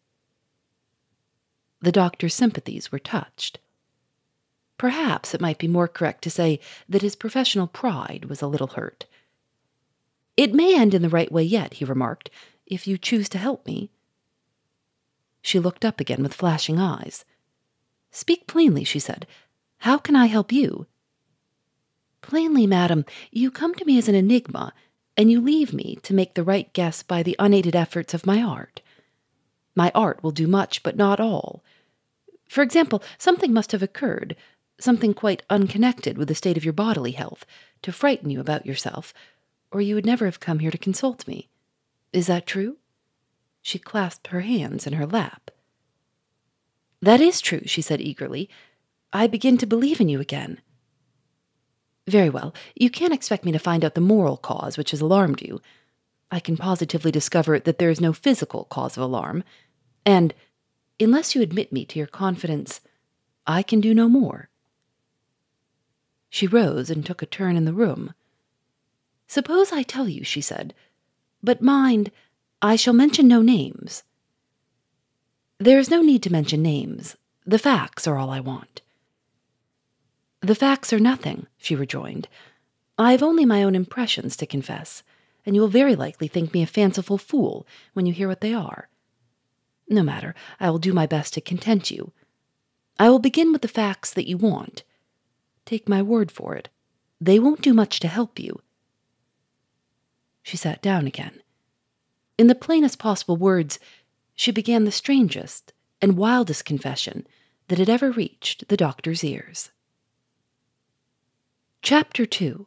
The 1.82 1.92
doctor's 1.92 2.34
sympathies 2.34 2.92
were 2.92 3.00
touched. 3.00 3.60
Perhaps 4.78 5.34
it 5.34 5.42
might 5.42 5.58
be 5.58 5.68
more 5.68 5.88
correct 5.88 6.24
to 6.24 6.32
say 6.32 6.60
that 6.88 7.02
his 7.02 7.16
professional 7.16 7.68
pride 7.68 8.26
was 8.26 8.42
a 8.42 8.48
little 8.48 8.68
hurt 8.68 9.06
It 10.38 10.53
may 10.53 10.79
end 10.79 10.94
in 10.94 11.01
the 11.01 11.10
right 11.10 11.32
way 11.32 11.44
yet, 11.44 11.75
he 11.75 11.86
remarked, 11.86 12.29
if 12.67 12.86
you 12.88 12.98
choose 12.98 13.27
to 13.29 13.39
help 13.39 13.65
me. 13.65 13.89
She 15.41 15.60
looked 15.60 15.84
up 15.84 16.00
again 16.00 16.22
with 16.22 16.34
flashing 16.34 16.77
eyes. 16.79 17.25
Speak 18.12 18.48
plainly, 18.48 18.84
she 18.84 19.00
said. 19.00 19.25
How 19.79 19.98
can 19.98 20.15
I 20.15 20.27
help 20.27 20.51
you? 20.51 20.86
Plainly, 22.22 22.67
madam, 22.67 23.06
you 23.32 23.50
come 23.50 23.74
to 23.75 23.86
me 23.86 23.98
as 23.98 24.08
an 24.08 24.15
enigma, 24.15 24.74
and 25.15 25.32
you 25.32 25.41
leave 25.41 25.74
me 25.74 25.98
to 26.03 26.13
make 26.13 26.36
the 26.36 26.44
right 26.44 26.72
guess 26.74 27.01
by 27.01 27.24
the 27.24 27.36
unaided 27.39 27.75
efforts 27.75 28.13
of 28.13 28.25
my 28.25 28.41
art. 28.41 28.82
My 29.75 29.91
art 29.96 30.22
will 30.22 30.32
do 30.32 30.48
much, 30.48 30.84
but 30.84 30.98
not 30.98 31.20
all. 31.20 31.63
For 32.50 32.62
example, 32.62 33.01
something 33.17 33.53
must 33.53 33.72
have 33.72 33.84
occurred, 33.84 34.36
something 34.79 35.13
quite 35.13 35.44
unconnected 35.50 36.17
with 36.17 36.27
the 36.27 36.36
state 36.36 36.58
of 36.58 36.65
your 36.65 36.74
bodily 36.74 37.12
health, 37.12 37.46
to 37.82 37.91
frighten 37.91 38.29
you 38.29 38.39
about 38.39 38.65
yourself, 38.65 39.13
or 39.71 39.81
you 39.81 39.95
would 39.95 40.05
never 40.05 40.25
have 40.25 40.39
come 40.39 40.59
here 40.59 40.71
to 40.71 40.77
consult 40.77 41.27
me. 41.27 41.50
Is 42.13 42.27
that 42.27 42.45
true? 42.45 42.77
She 43.62 43.79
clasped 43.79 44.27
her 44.27 44.41
hands 44.41 44.88
in 44.88 44.93
her 44.93 45.05
lap. 45.05 45.51
That 47.01 47.21
is 47.21 47.41
true, 47.41 47.62
she 47.65 47.81
said 47.81 48.01
eagerly. 48.01 48.50
I 49.13 49.27
begin 49.27 49.57
to 49.59 49.65
believe 49.65 50.01
in 50.01 50.09
you 50.09 50.19
again. 50.19 50.62
Very 52.07 52.29
well, 52.29 52.53
you 52.75 52.89
can't 52.89 53.13
expect 53.13 53.43
me 53.43 53.51
to 53.51 53.59
find 53.59 53.83
out 53.83 53.93
the 53.93 54.01
moral 54.01 54.38
cause 54.38 54.77
which 54.77 54.91
has 54.91 55.01
alarmed 55.01 55.41
you. 55.41 55.62
I 56.31 56.39
can 56.39 56.57
positively 56.57 57.12
discover 57.12 57.59
that 57.59 57.77
there 57.79 57.89
is 57.89 58.01
no 58.01 58.13
physical 58.13 58.65
cause 58.65 58.97
of 58.97 59.03
alarm, 59.03 59.43
and, 60.05 60.33
unless 61.00 61.36
you 61.36 61.41
admit 61.41 61.71
me 61.71 61.86
to 61.86 62.00
your 62.00 62.07
confidence, 62.07 62.81
I 63.45 63.63
can 63.63 63.81
do 63.81 63.93
no 63.93 64.07
more. 64.09 64.50
She 66.29 66.47
rose 66.47 66.89
and 66.89 67.05
took 67.05 67.21
a 67.21 67.25
turn 67.25 67.55
in 67.55 67.65
the 67.65 67.74
room. 67.74 68.13
Suppose 69.27 69.72
I 69.72 69.84
tell 69.84 70.07
you, 70.07 70.24
she 70.24 70.41
said, 70.41 70.74
but 71.43 71.62
mind, 71.62 72.12
I 72.62 72.75
shall 72.75 72.93
mention 72.93 73.27
no 73.27 73.41
names. 73.41 74.03
There 75.60 75.79
is 75.79 75.89
no 75.89 76.01
need 76.01 76.24
to 76.24 76.31
mention 76.31 76.62
names. 76.62 77.15
The 77.46 77.60
facts 77.60 78.07
are 78.07 78.17
all 78.17 78.29
I 78.29 78.39
want. 78.39 78.81
The 80.41 80.55
facts 80.55 80.93
are 80.93 81.00
nothing, 81.00 81.48
she 81.57 81.75
rejoined. 81.75 82.27
I 82.98 83.12
have 83.12 83.24
only 83.24 83.46
my 83.46 83.63
own 83.63 83.75
impressions 83.75 84.36
to 84.38 84.46
confess, 84.46 85.03
and 85.46 85.55
you 85.55 85.62
will 85.62 85.67
very 85.67 85.96
likely 85.96 86.27
think 86.27 86.53
me 86.53 86.63
a 86.63 86.67
fanciful 86.67 87.17
fool 87.17 87.67
when 87.93 88.05
you 88.05 88.13
hear 88.13 88.27
what 88.27 88.41
they 88.41 88.53
are. 88.53 88.89
No 89.89 90.03
matter, 90.03 90.36
I 90.60 90.69
will 90.69 90.79
do 90.79 90.93
my 90.93 91.05
best 91.05 91.34
to 91.34 91.41
content 91.41 91.91
you. 91.91 92.12
I 93.00 93.10
will 93.10 93.19
begin 93.19 93.51
with 93.51 93.62
the 93.62 93.67
facts 93.67 94.13
that 94.13 94.27
you 94.27 94.38
want. 94.38 94.84
Take 95.65 95.88
my 95.88 96.01
word 96.01 96.31
for 96.31 96.55
it, 96.55 96.69
they 97.19 97.39
won't 97.39 97.62
do 97.62 97.74
much 97.74 98.00
to 98.01 98.07
help 98.07 98.39
you. 98.39 98.62
She 100.48 100.56
sat 100.56 100.82
down 100.82 101.08
again. 101.08 101.42
In 102.38 102.48
the 102.48 102.56
plainest 102.56 103.00
possible 103.00 103.36
words, 103.36 103.80
she 104.34 104.50
began 104.50 104.86
the 104.86 104.94
strangest 104.94 105.74
and 106.01 106.16
wildest 106.16 106.63
confession 106.63 107.27
that 107.68 107.80
had 107.80 107.89
ever 107.89 108.12
reached 108.12 108.70
the 108.70 108.77
doctor's 108.77 109.25
ears. 109.25 109.72
Chapter 111.82 112.25
2 112.25 112.66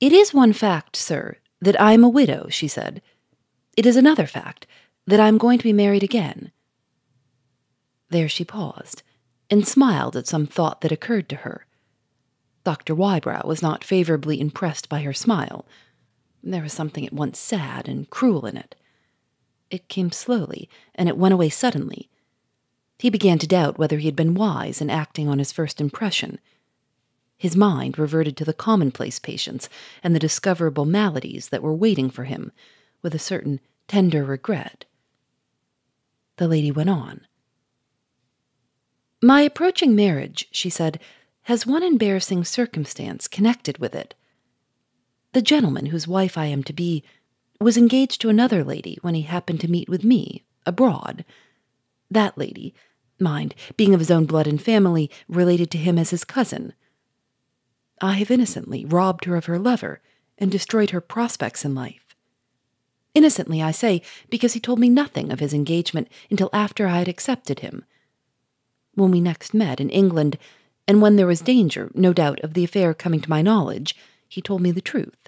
It 0.00 0.12
is 0.12 0.34
one 0.34 0.52
fact, 0.52 0.96
sir, 0.96 1.38
that 1.62 1.80
I 1.80 1.94
am 1.94 2.04
a 2.04 2.10
widow, 2.10 2.46
she 2.50 2.68
said. 2.68 3.00
It 3.74 3.86
is 3.86 3.96
another 3.96 4.26
fact 4.26 4.66
that 5.06 5.18
I 5.18 5.28
am 5.28 5.38
going 5.38 5.56
to 5.56 5.64
be 5.64 5.72
married 5.72 6.02
again. 6.02 6.52
There 8.10 8.28
she 8.28 8.44
paused 8.44 9.02
and 9.48 9.66
smiled 9.66 10.14
at 10.18 10.26
some 10.26 10.46
thought 10.46 10.82
that 10.82 10.92
occurred 10.92 11.30
to 11.30 11.36
her. 11.36 11.64
Dr. 12.64 12.94
Wybrow 12.94 13.46
was 13.46 13.62
not 13.62 13.82
favorably 13.82 14.38
impressed 14.38 14.90
by 14.90 15.00
her 15.00 15.14
smile. 15.14 15.64
There 16.42 16.62
was 16.62 16.72
something 16.72 17.06
at 17.06 17.12
once 17.12 17.38
sad 17.38 17.88
and 17.88 18.10
cruel 18.10 18.46
in 18.46 18.56
it. 18.56 18.74
It 19.70 19.88
came 19.88 20.10
slowly, 20.10 20.68
and 20.94 21.08
it 21.08 21.16
went 21.16 21.34
away 21.34 21.48
suddenly. 21.48 22.10
He 22.98 23.10
began 23.10 23.38
to 23.38 23.46
doubt 23.46 23.78
whether 23.78 23.98
he 23.98 24.06
had 24.06 24.16
been 24.16 24.34
wise 24.34 24.80
in 24.80 24.90
acting 24.90 25.28
on 25.28 25.38
his 25.38 25.52
first 25.52 25.80
impression. 25.80 26.38
His 27.36 27.56
mind 27.56 27.98
reverted 27.98 28.36
to 28.36 28.44
the 28.44 28.52
commonplace 28.52 29.18
patients 29.18 29.68
and 30.02 30.14
the 30.14 30.20
discoverable 30.20 30.84
maladies 30.84 31.48
that 31.48 31.62
were 31.62 31.74
waiting 31.74 32.10
for 32.10 32.24
him, 32.24 32.52
with 33.02 33.14
a 33.14 33.18
certain 33.18 33.60
tender 33.88 34.24
regret. 34.24 34.84
The 36.36 36.48
lady 36.48 36.70
went 36.70 36.90
on. 36.90 37.22
My 39.20 39.42
approaching 39.42 39.94
marriage, 39.94 40.48
she 40.50 40.70
said, 40.70 41.00
has 41.42 41.66
one 41.66 41.82
embarrassing 41.82 42.44
circumstance 42.44 43.26
connected 43.26 43.78
with 43.78 43.94
it. 43.94 44.14
The 45.32 45.42
gentleman 45.42 45.86
whose 45.86 46.06
wife 46.06 46.36
I 46.36 46.46
am 46.46 46.62
to 46.64 46.74
be 46.74 47.02
was 47.60 47.78
engaged 47.78 48.20
to 48.20 48.28
another 48.28 48.62
lady 48.62 48.98
when 49.00 49.14
he 49.14 49.22
happened 49.22 49.60
to 49.60 49.70
meet 49.70 49.88
with 49.88 50.04
me, 50.04 50.44
abroad. 50.66 51.24
That 52.10 52.36
lady, 52.36 52.74
mind, 53.18 53.54
being 53.76 53.94
of 53.94 54.00
his 54.00 54.10
own 54.10 54.26
blood 54.26 54.46
and 54.46 54.60
family, 54.60 55.10
related 55.28 55.70
to 55.70 55.78
him 55.78 55.98
as 55.98 56.10
his 56.10 56.24
cousin. 56.24 56.74
I 58.00 58.14
have 58.14 58.30
innocently 58.30 58.84
robbed 58.84 59.24
her 59.24 59.36
of 59.36 59.46
her 59.46 59.58
lover 59.58 60.02
and 60.36 60.50
destroyed 60.50 60.90
her 60.90 61.00
prospects 61.00 61.64
in 61.64 61.74
life. 61.74 62.14
Innocently, 63.14 63.62
I 63.62 63.70
say, 63.70 64.02
because 64.28 64.54
he 64.54 64.60
told 64.60 64.78
me 64.78 64.88
nothing 64.88 65.30
of 65.30 65.40
his 65.40 65.54
engagement 65.54 66.08
until 66.30 66.50
after 66.52 66.86
I 66.86 66.98
had 66.98 67.08
accepted 67.08 67.60
him. 67.60 67.84
When 68.94 69.10
we 69.10 69.20
next 69.20 69.54
met 69.54 69.80
in 69.80 69.88
England, 69.88 70.36
and 70.86 71.00
when 71.00 71.16
there 71.16 71.26
was 71.26 71.40
danger, 71.40 71.90
no 71.94 72.12
doubt, 72.12 72.40
of 72.40 72.54
the 72.54 72.64
affair 72.64 72.92
coming 72.92 73.20
to 73.20 73.30
my 73.30 73.40
knowledge, 73.40 73.94
he 74.28 74.42
told 74.42 74.62
me 74.62 74.70
the 74.72 74.80
truth. 74.80 75.21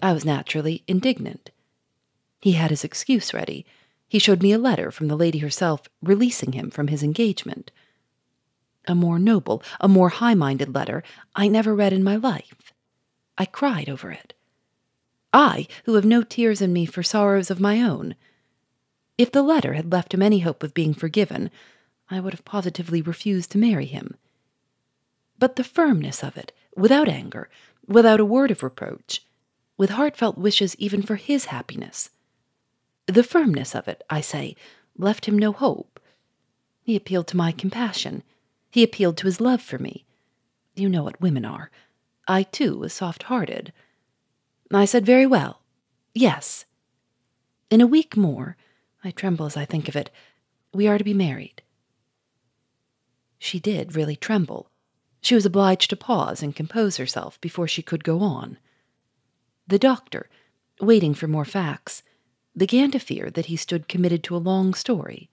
I 0.00 0.12
was 0.12 0.24
naturally 0.24 0.84
indignant. 0.86 1.50
He 2.40 2.52
had 2.52 2.70
his 2.70 2.84
excuse 2.84 3.34
ready. 3.34 3.66
He 4.08 4.18
showed 4.18 4.42
me 4.42 4.52
a 4.52 4.58
letter 4.58 4.90
from 4.90 5.08
the 5.08 5.16
lady 5.16 5.38
herself 5.38 5.88
releasing 6.02 6.52
him 6.52 6.70
from 6.70 6.88
his 6.88 7.02
engagement. 7.02 7.70
A 8.86 8.94
more 8.94 9.18
noble, 9.18 9.62
a 9.80 9.88
more 9.88 10.08
high 10.08 10.34
minded 10.34 10.74
letter 10.74 11.02
I 11.34 11.48
never 11.48 11.74
read 11.74 11.92
in 11.92 12.04
my 12.04 12.16
life. 12.16 12.72
I 13.36 13.44
cried 13.44 13.88
over 13.88 14.10
it. 14.10 14.34
I, 15.32 15.66
who 15.84 15.94
have 15.94 16.04
no 16.04 16.22
tears 16.22 16.62
in 16.62 16.72
me 16.72 16.86
for 16.86 17.02
sorrows 17.02 17.50
of 17.50 17.60
my 17.60 17.82
own. 17.82 18.14
If 19.18 19.30
the 19.32 19.42
letter 19.42 19.74
had 19.74 19.92
left 19.92 20.14
him 20.14 20.22
any 20.22 20.38
hope 20.40 20.62
of 20.62 20.74
being 20.74 20.94
forgiven, 20.94 21.50
I 22.08 22.20
would 22.20 22.32
have 22.32 22.44
positively 22.44 23.02
refused 23.02 23.50
to 23.50 23.58
marry 23.58 23.86
him. 23.86 24.16
But 25.38 25.56
the 25.56 25.64
firmness 25.64 26.24
of 26.24 26.36
it, 26.36 26.52
without 26.74 27.08
anger, 27.08 27.50
without 27.86 28.20
a 28.20 28.24
word 28.24 28.50
of 28.50 28.62
reproach, 28.62 29.22
with 29.78 29.90
heartfelt 29.90 30.36
wishes 30.36 30.76
even 30.76 31.00
for 31.00 31.16
his 31.16 31.46
happiness. 31.46 32.10
The 33.06 33.22
firmness 33.22 33.74
of 33.74 33.88
it, 33.88 34.02
I 34.10 34.20
say, 34.20 34.54
left 34.98 35.24
him 35.24 35.38
no 35.38 35.52
hope. 35.52 35.98
He 36.82 36.96
appealed 36.96 37.28
to 37.28 37.36
my 37.36 37.52
compassion. 37.52 38.22
He 38.70 38.82
appealed 38.82 39.16
to 39.18 39.26
his 39.26 39.40
love 39.40 39.62
for 39.62 39.78
me. 39.78 40.04
You 40.74 40.90
know 40.90 41.04
what 41.04 41.20
women 41.20 41.46
are. 41.46 41.70
I, 42.26 42.42
too, 42.42 42.76
was 42.76 42.92
soft 42.92 43.24
hearted. 43.24 43.72
I 44.70 44.84
said 44.84 45.06
very 45.06 45.26
well. 45.26 45.62
Yes. 46.14 46.66
In 47.70 47.80
a 47.80 47.86
week 47.86 48.16
more, 48.16 48.56
I 49.02 49.10
tremble 49.10 49.46
as 49.46 49.56
I 49.56 49.64
think 49.64 49.88
of 49.88 49.96
it, 49.96 50.10
we 50.74 50.86
are 50.86 50.98
to 50.98 51.04
be 51.04 51.14
married. 51.14 51.62
She 53.38 53.60
did 53.60 53.96
really 53.96 54.16
tremble. 54.16 54.70
She 55.20 55.34
was 55.34 55.46
obliged 55.46 55.90
to 55.90 55.96
pause 55.96 56.42
and 56.42 56.54
compose 56.54 56.96
herself 56.96 57.40
before 57.40 57.68
she 57.68 57.82
could 57.82 58.04
go 58.04 58.20
on. 58.20 58.58
The 59.68 59.78
doctor, 59.78 60.30
waiting 60.80 61.12
for 61.12 61.28
more 61.28 61.44
facts, 61.44 62.02
began 62.56 62.90
to 62.90 62.98
fear 62.98 63.30
that 63.30 63.46
he 63.46 63.56
stood 63.56 63.86
committed 63.86 64.24
to 64.24 64.36
a 64.36 64.38
long 64.38 64.72
story. 64.72 65.28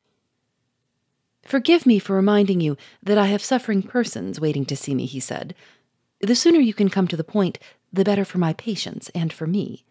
Forgive 1.44 1.86
me 1.86 2.00
for 2.00 2.16
reminding 2.16 2.60
you 2.60 2.76
that 3.02 3.18
I 3.18 3.28
have 3.28 3.44
suffering 3.44 3.82
persons 3.82 4.40
waiting 4.40 4.66
to 4.66 4.76
see 4.76 4.94
me, 4.94 5.06
he 5.06 5.22
said. 5.22 5.56
The 6.20 6.36
sooner 6.36 6.60
you 6.60 6.74
can 6.74 6.90
come 6.90 7.08
to 7.08 7.16
the 7.16 7.24
point, 7.24 7.60
the 7.94 8.04
better 8.04 8.26
for 8.26 8.38
my 8.38 8.52
patients 8.54 9.10
and 9.16 9.32
for 9.32 9.48
me. 9.48 9.86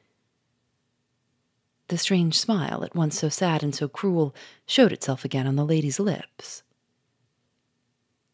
The 1.89 1.97
strange 1.97 2.39
smile, 2.39 2.85
at 2.85 2.95
once 2.95 3.19
so 3.19 3.31
sad 3.31 3.63
and 3.63 3.75
so 3.75 3.89
cruel, 3.89 4.35
showed 4.67 4.93
itself 4.93 5.25
again 5.25 5.47
on 5.47 5.57
the 5.57 5.65
lady's 5.65 6.01
lips. 6.01 6.63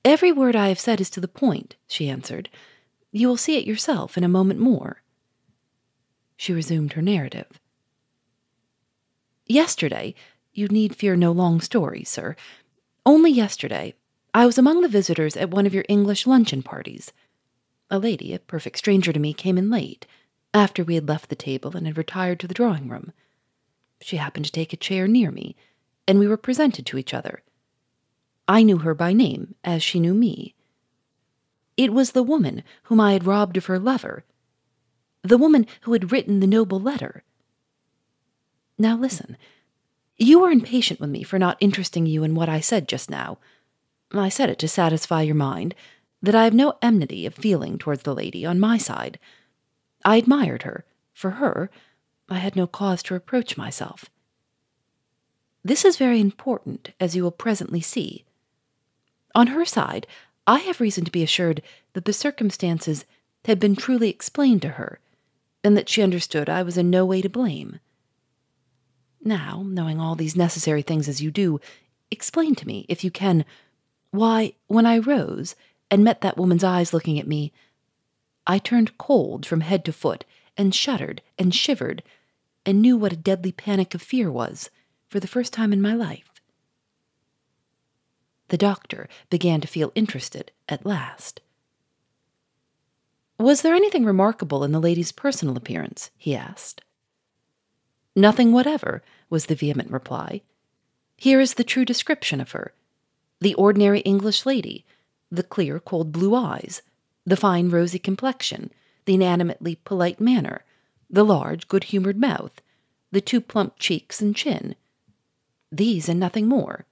Every 0.05 0.33
word 0.33 0.57
I 0.57 0.69
have 0.69 0.81
said 0.81 1.01
is 1.01 1.11
to 1.11 1.21
the 1.21 1.29
point, 1.29 1.77
she 1.87 2.09
answered. 2.09 2.49
You 3.13 3.29
will 3.29 3.37
see 3.37 3.57
it 3.57 3.67
yourself 3.67 4.17
in 4.17 4.25
a 4.25 4.29
moment 4.29 4.61
more. 4.61 5.00
She 6.41 6.55
resumed 6.55 6.95
her 6.95 7.03
narrative. 7.03 7.61
Yesterday, 9.45 10.15
you 10.55 10.69
need 10.69 10.97
fear 10.97 11.15
no 11.15 11.33
long 11.33 11.61
story, 11.61 12.03
sir. 12.03 12.35
Only 13.05 13.31
yesterday, 13.31 13.93
I 14.33 14.47
was 14.47 14.57
among 14.57 14.81
the 14.81 14.89
visitors 14.89 15.37
at 15.37 15.51
one 15.51 15.67
of 15.67 15.75
your 15.75 15.85
English 15.87 16.27
luncheon 16.27 16.63
parties. 16.63 17.13
A 17.91 17.99
lady, 17.99 18.33
a 18.33 18.39
perfect 18.39 18.79
stranger 18.79 19.13
to 19.13 19.21
me, 19.21 19.35
came 19.35 19.59
in 19.59 19.69
late, 19.69 20.07
after 20.55 20.83
we 20.83 20.95
had 20.95 21.07
left 21.07 21.29
the 21.29 21.37
table 21.37 21.77
and 21.77 21.87
had 21.87 21.99
retired 21.99 22.41
to 22.41 22.47
the 22.49 22.55
drawing 22.55 22.89
room. 22.89 23.13
She 24.01 24.17
happened 24.17 24.47
to 24.47 24.51
take 24.51 24.73
a 24.73 24.79
chair 24.79 25.07
near 25.07 25.31
me, 25.31 25.57
and 26.09 26.19
we 26.19 26.27
were 26.27 26.39
presented 26.39 26.87
to 26.87 26.97
each 26.97 27.13
other. 27.13 27.43
I 28.49 28.63
knew 28.63 28.79
her 28.79 28.95
by 28.95 29.13
name, 29.13 29.57
as 29.63 29.83
she 29.83 30.01
knew 30.01 30.15
me. 30.15 30.55
It 31.77 31.93
was 31.93 32.13
the 32.13 32.23
woman 32.23 32.63
whom 32.85 32.99
I 32.99 33.13
had 33.13 33.27
robbed 33.27 33.59
of 33.59 33.67
her 33.67 33.79
lover 33.79 34.25
The 35.23 35.39
woman 35.39 35.67
who 35.83 35.93
had 35.93 36.13
written 36.13 36.41
the 36.41 36.47
noble 36.47 36.81
letter. 36.81 37.23
Now 38.79 38.97
listen. 38.97 39.37
You 40.17 40.41
were 40.41 40.51
impatient 40.51 41.01
with 41.01 41.11
me 41.11 41.23
for 41.23 41.39
not 41.39 41.59
interesting 41.61 42.07
you 42.07 42.25
in 42.25 42.35
what 42.35 42.49
I 42.49 42.61
said 42.61 42.89
just 42.89 43.11
now. 43.11 43.39
I 44.13 44.29
said 44.29 44.51
it 44.51 44.59
to 44.61 44.69
satisfy 44.69 45.23
your 45.23 45.35
mind 45.35 45.75
that 46.23 46.35
I 46.35 46.45
have 46.45 46.55
no 46.55 46.75
enmity 46.83 47.27
of 47.27 47.35
feeling 47.35 47.79
towards 47.79 48.03
the 48.03 48.15
lady 48.15 48.45
on 48.45 48.61
my 48.61 48.77
side. 48.77 49.19
I 50.05 50.17
admired 50.17 50.63
her. 50.63 50.85
For 51.13 51.33
her, 51.33 51.71
I 52.29 52.39
had 52.39 52.57
no 52.57 52.67
cause 52.67 53.03
to 53.05 53.15
reproach 53.15 53.57
myself. 53.57 54.07
This 55.63 55.85
is 55.85 55.99
very 55.99 56.21
important, 56.21 56.93
as 56.99 57.15
you 57.15 57.23
will 57.23 57.31
presently 57.31 57.83
see. 57.83 58.25
On 59.35 59.49
her 59.49 59.65
side, 59.65 60.07
I 60.47 60.61
have 60.61 60.81
reason 60.81 61.05
to 61.05 61.11
be 61.11 61.23
assured 61.23 61.63
that 61.93 62.07
the 62.07 62.13
circumstances 62.13 63.05
had 63.45 63.61
been 63.61 63.77
truly 63.77 64.09
explained 64.09 64.63
to 64.63 64.71
her, 64.71 64.99
and 65.63 65.77
that 65.77 65.89
she 65.89 66.03
understood 66.03 66.49
I 66.49 66.63
was 66.63 66.77
in 66.77 66.91
no 66.91 67.05
way 67.05 67.21
to 67.23 67.29
blame. 67.29 67.81
Now, 69.23 69.63
knowing 69.67 70.01
all 70.01 70.15
these 70.15 70.37
necessary 70.37 70.83
things 70.83 71.09
as 71.09 71.21
you 71.21 71.31
do, 71.31 71.61
explain 72.11 72.55
to 72.57 72.67
me, 72.67 72.87
if 72.89 73.05
you 73.05 73.11
can, 73.11 73.45
why, 74.11 74.55
when 74.67 74.87
I 74.87 74.99
rose 74.99 75.55
and 75.91 76.03
met 76.03 76.23
that 76.23 76.39
woman's 76.39 76.65
eyes 76.65 76.93
looking 76.95 77.19
at 77.19 77.27
me, 77.27 77.53
I 78.47 78.59
turned 78.59 78.99
cold 78.99 79.45
from 79.45 79.61
head 79.61 79.85
to 79.85 79.93
foot 79.93 80.25
and 80.57 80.75
shuddered 80.75 81.23
and 81.39 81.55
shivered 81.55 82.03
and 82.65 82.81
knew 82.81 82.97
what 82.97 83.13
a 83.13 83.17
deadly 83.17 83.53
panic 83.53 83.95
of 83.95 84.03
fear 84.03 84.31
was 84.31 84.71
for 85.09 85.21
the 85.21 85.29
first 85.29 85.53
time 85.53 85.73
in 85.73 85.83
my 85.83 85.95
life. 85.95 86.41
The 88.49 88.59
doctor 88.59 89.09
began 89.29 89.61
to 89.61 89.69
feel 89.69 89.93
interested 89.95 90.51
at 90.69 90.87
last. 90.87 91.41
Was 93.41 93.63
there 93.63 93.75
anything 93.75 94.05
remarkable 94.05 94.65
in 94.65 94.73
the 94.73 94.79
lady's 94.79 95.13
personal 95.13 95.57
appearance? 95.57 96.11
he 96.19 96.37
asked. 96.37 96.83
Nothing 98.15 98.53
whatever, 98.53 99.03
was 99.31 99.47
the 99.47 99.55
vehement 99.55 99.91
reply. 99.91 100.43
Here 101.17 101.41
is 101.41 101.55
the 101.55 101.65
true 101.65 101.87
description 101.87 102.43
of 102.43 102.51
her 102.51 102.75
the 103.41 103.55
ordinary 103.55 104.01
English 104.01 104.45
lady, 104.45 104.85
the 105.33 105.43
clear, 105.43 105.81
cold 105.81 106.13
blue 106.13 106.35
eyes, 106.35 106.83
the 107.25 107.35
fine, 107.35 107.71
rosy 107.71 107.99
complexion, 107.99 108.71
the 109.07 109.15
inanimately 109.15 109.77
polite 109.87 110.21
manner, 110.21 110.63
the 111.09 111.25
large, 111.25 111.67
good 111.67 111.85
humored 111.85 112.19
mouth, 112.19 112.61
the 113.11 113.23
two 113.23 113.41
plump 113.41 113.79
cheeks 113.79 114.21
and 114.21 114.37
chin. 114.37 114.77
These 115.73 116.11
and 116.11 116.21
nothing 116.21 116.47
more. 116.47 116.85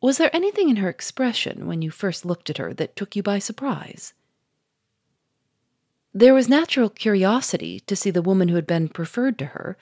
Was 0.00 0.16
there 0.16 0.34
anything 0.34 0.70
in 0.70 0.76
her 0.76 0.88
expression 0.88 1.66
when 1.66 1.82
you 1.82 1.90
first 1.90 2.24
looked 2.24 2.48
at 2.48 2.56
her 2.56 2.72
that 2.72 2.96
took 2.96 3.14
you 3.14 3.22
by 3.22 3.38
surprise? 3.38 4.14
There 6.16 6.32
was 6.32 6.48
natural 6.48 6.88
curiosity 6.88 7.80
to 7.80 7.94
see 7.94 8.10
the 8.10 8.22
woman 8.22 8.48
who 8.48 8.54
had 8.54 8.66
been 8.66 8.88
preferred 8.88 9.38
to 9.38 9.44
her, 9.48 9.76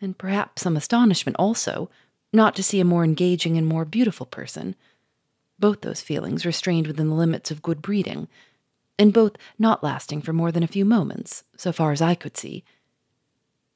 and 0.00 0.16
perhaps 0.16 0.62
some 0.62 0.76
astonishment 0.76 1.34
also, 1.36 1.90
not 2.32 2.54
to 2.54 2.62
see 2.62 2.78
a 2.78 2.84
more 2.84 3.02
engaging 3.02 3.58
and 3.58 3.66
more 3.66 3.84
beautiful 3.84 4.24
person. 4.24 4.76
Both 5.58 5.80
those 5.80 6.00
feelings 6.00 6.46
restrained 6.46 6.86
within 6.86 7.08
the 7.08 7.16
limits 7.16 7.50
of 7.50 7.60
good 7.60 7.82
breeding, 7.82 8.28
and 9.00 9.12
both 9.12 9.32
not 9.58 9.82
lasting 9.82 10.22
for 10.22 10.32
more 10.32 10.52
than 10.52 10.62
a 10.62 10.68
few 10.68 10.84
moments, 10.84 11.42
so 11.56 11.72
far 11.72 11.90
as 11.90 12.00
I 12.00 12.14
could 12.14 12.36
see. 12.36 12.62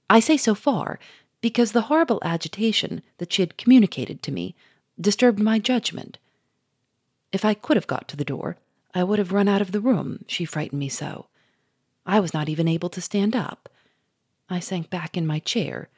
I 0.08 0.20
say 0.20 0.36
so 0.36 0.54
far 0.54 1.00
because 1.40 1.72
the 1.72 1.90
horrible 1.90 2.20
agitation 2.22 3.02
that 3.16 3.32
she 3.32 3.42
had 3.42 3.58
communicated 3.58 4.22
to 4.22 4.30
me 4.30 4.54
disturbed 5.00 5.40
my 5.40 5.58
judgment. 5.58 6.18
If 7.32 7.44
I 7.44 7.54
could 7.54 7.76
have 7.76 7.88
got 7.88 8.06
to 8.06 8.16
the 8.16 8.24
door, 8.24 8.56
I 8.94 9.02
would 9.02 9.18
have 9.18 9.32
run 9.32 9.48
out 9.48 9.60
of 9.60 9.72
the 9.72 9.80
room, 9.80 10.24
she 10.28 10.44
frightened 10.44 10.78
me 10.78 10.88
so. 10.88 11.26
I 12.08 12.20
was 12.20 12.32
not 12.32 12.48
even 12.48 12.66
able 12.66 12.88
to 12.88 13.02
stand 13.02 13.36
up. 13.36 13.68
I 14.48 14.60
sank 14.60 14.88
back 14.88 15.16
in 15.16 15.26
my 15.26 15.40
chair. 15.40 15.90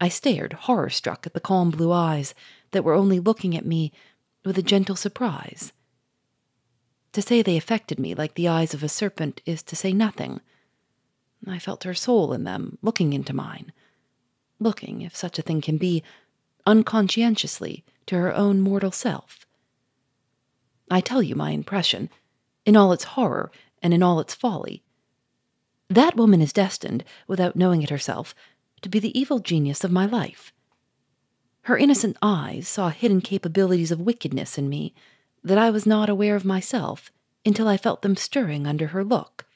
I 0.00 0.08
stared, 0.08 0.54
horror 0.54 0.88
struck, 0.88 1.26
at 1.26 1.34
the 1.34 1.40
calm 1.40 1.70
blue 1.70 1.92
eyes 1.92 2.34
that 2.70 2.82
were 2.82 2.94
only 2.94 3.20
looking 3.20 3.54
at 3.54 3.66
me 3.66 3.92
with 4.42 4.56
a 4.56 4.62
gentle 4.62 4.96
surprise. 4.96 5.74
To 7.12 7.20
say 7.20 7.42
they 7.42 7.58
affected 7.58 7.98
me 7.98 8.14
like 8.14 8.34
the 8.34 8.48
eyes 8.48 8.72
of 8.72 8.82
a 8.82 8.88
serpent 8.88 9.42
is 9.44 9.62
to 9.64 9.76
say 9.76 9.92
nothing. 9.92 10.40
I 11.46 11.58
felt 11.58 11.84
her 11.84 11.94
soul 11.94 12.32
in 12.32 12.44
them, 12.44 12.78
looking 12.80 13.12
into 13.12 13.34
mine. 13.34 13.70
Looking, 14.58 15.02
if 15.02 15.14
such 15.14 15.38
a 15.38 15.42
thing 15.42 15.60
can 15.60 15.76
be, 15.76 16.02
unconscientiously 16.66 17.84
to 18.06 18.16
her 18.16 18.34
own 18.34 18.60
mortal 18.60 18.92
self. 18.92 19.46
I 20.90 21.02
tell 21.02 21.22
you 21.22 21.36
my 21.36 21.50
impression, 21.50 22.08
in 22.64 22.76
all 22.76 22.92
its 22.92 23.04
horror 23.04 23.52
and 23.82 23.92
in 23.92 24.02
all 24.02 24.20
its 24.20 24.34
folly. 24.34 24.83
That 25.94 26.16
woman 26.16 26.42
is 26.42 26.52
destined, 26.52 27.04
without 27.28 27.54
knowing 27.54 27.82
it 27.82 27.90
herself, 27.90 28.34
to 28.82 28.88
be 28.88 28.98
the 28.98 29.16
evil 29.16 29.38
genius 29.38 29.84
of 29.84 29.92
my 29.92 30.06
life. 30.06 30.52
Her 31.62 31.78
innocent 31.78 32.16
eyes 32.20 32.66
saw 32.66 32.88
hidden 32.88 33.20
capabilities 33.20 33.92
of 33.92 34.00
wickedness 34.00 34.58
in 34.58 34.68
me 34.68 34.92
that 35.44 35.56
I 35.56 35.70
was 35.70 35.86
not 35.86 36.08
aware 36.08 36.34
of 36.34 36.44
myself 36.44 37.12
until 37.46 37.68
I 37.68 37.76
felt 37.76 38.02
them 38.02 38.16
stirring 38.16 38.66
under 38.66 38.88
her 38.88 39.04
look. 39.04 39.46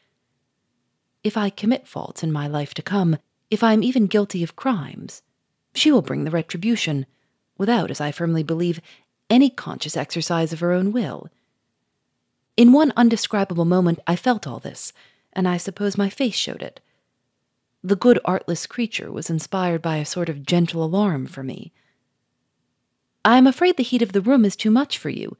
If 1.24 1.36
I 1.36 1.50
commit 1.50 1.88
faults 1.88 2.22
in 2.22 2.30
my 2.30 2.46
life 2.46 2.72
to 2.74 2.82
come, 2.82 3.18
if 3.50 3.64
I 3.64 3.72
am 3.72 3.82
even 3.82 4.06
guilty 4.06 4.44
of 4.44 4.54
crimes, 4.54 5.22
she 5.74 5.90
will 5.90 6.02
bring 6.02 6.22
the 6.22 6.30
retribution, 6.30 7.06
without, 7.56 7.90
as 7.90 8.00
I 8.00 8.12
firmly 8.12 8.44
believe, 8.44 8.80
any 9.28 9.50
conscious 9.50 9.96
exercise 9.96 10.52
of 10.52 10.60
her 10.60 10.70
own 10.70 10.92
will. 10.92 11.30
In 12.56 12.70
one 12.70 12.92
undescribable 12.96 13.64
moment, 13.64 13.98
I 14.06 14.14
felt 14.14 14.46
all 14.46 14.60
this, 14.60 14.92
and 15.38 15.46
I 15.46 15.56
suppose 15.56 15.96
my 15.96 16.10
face 16.10 16.34
showed 16.34 16.62
it. 16.62 16.80
The 17.84 17.94
good, 17.94 18.18
artless 18.24 18.66
creature 18.66 19.12
was 19.12 19.30
inspired 19.30 19.80
by 19.80 19.98
a 19.98 20.04
sort 20.04 20.28
of 20.28 20.44
gentle 20.44 20.82
alarm 20.82 21.26
for 21.26 21.44
me. 21.44 21.72
I 23.24 23.38
am 23.38 23.46
afraid 23.46 23.76
the 23.76 23.84
heat 23.84 24.02
of 24.02 24.10
the 24.10 24.20
room 24.20 24.44
is 24.44 24.56
too 24.56 24.72
much 24.72 24.98
for 24.98 25.10
you. 25.10 25.36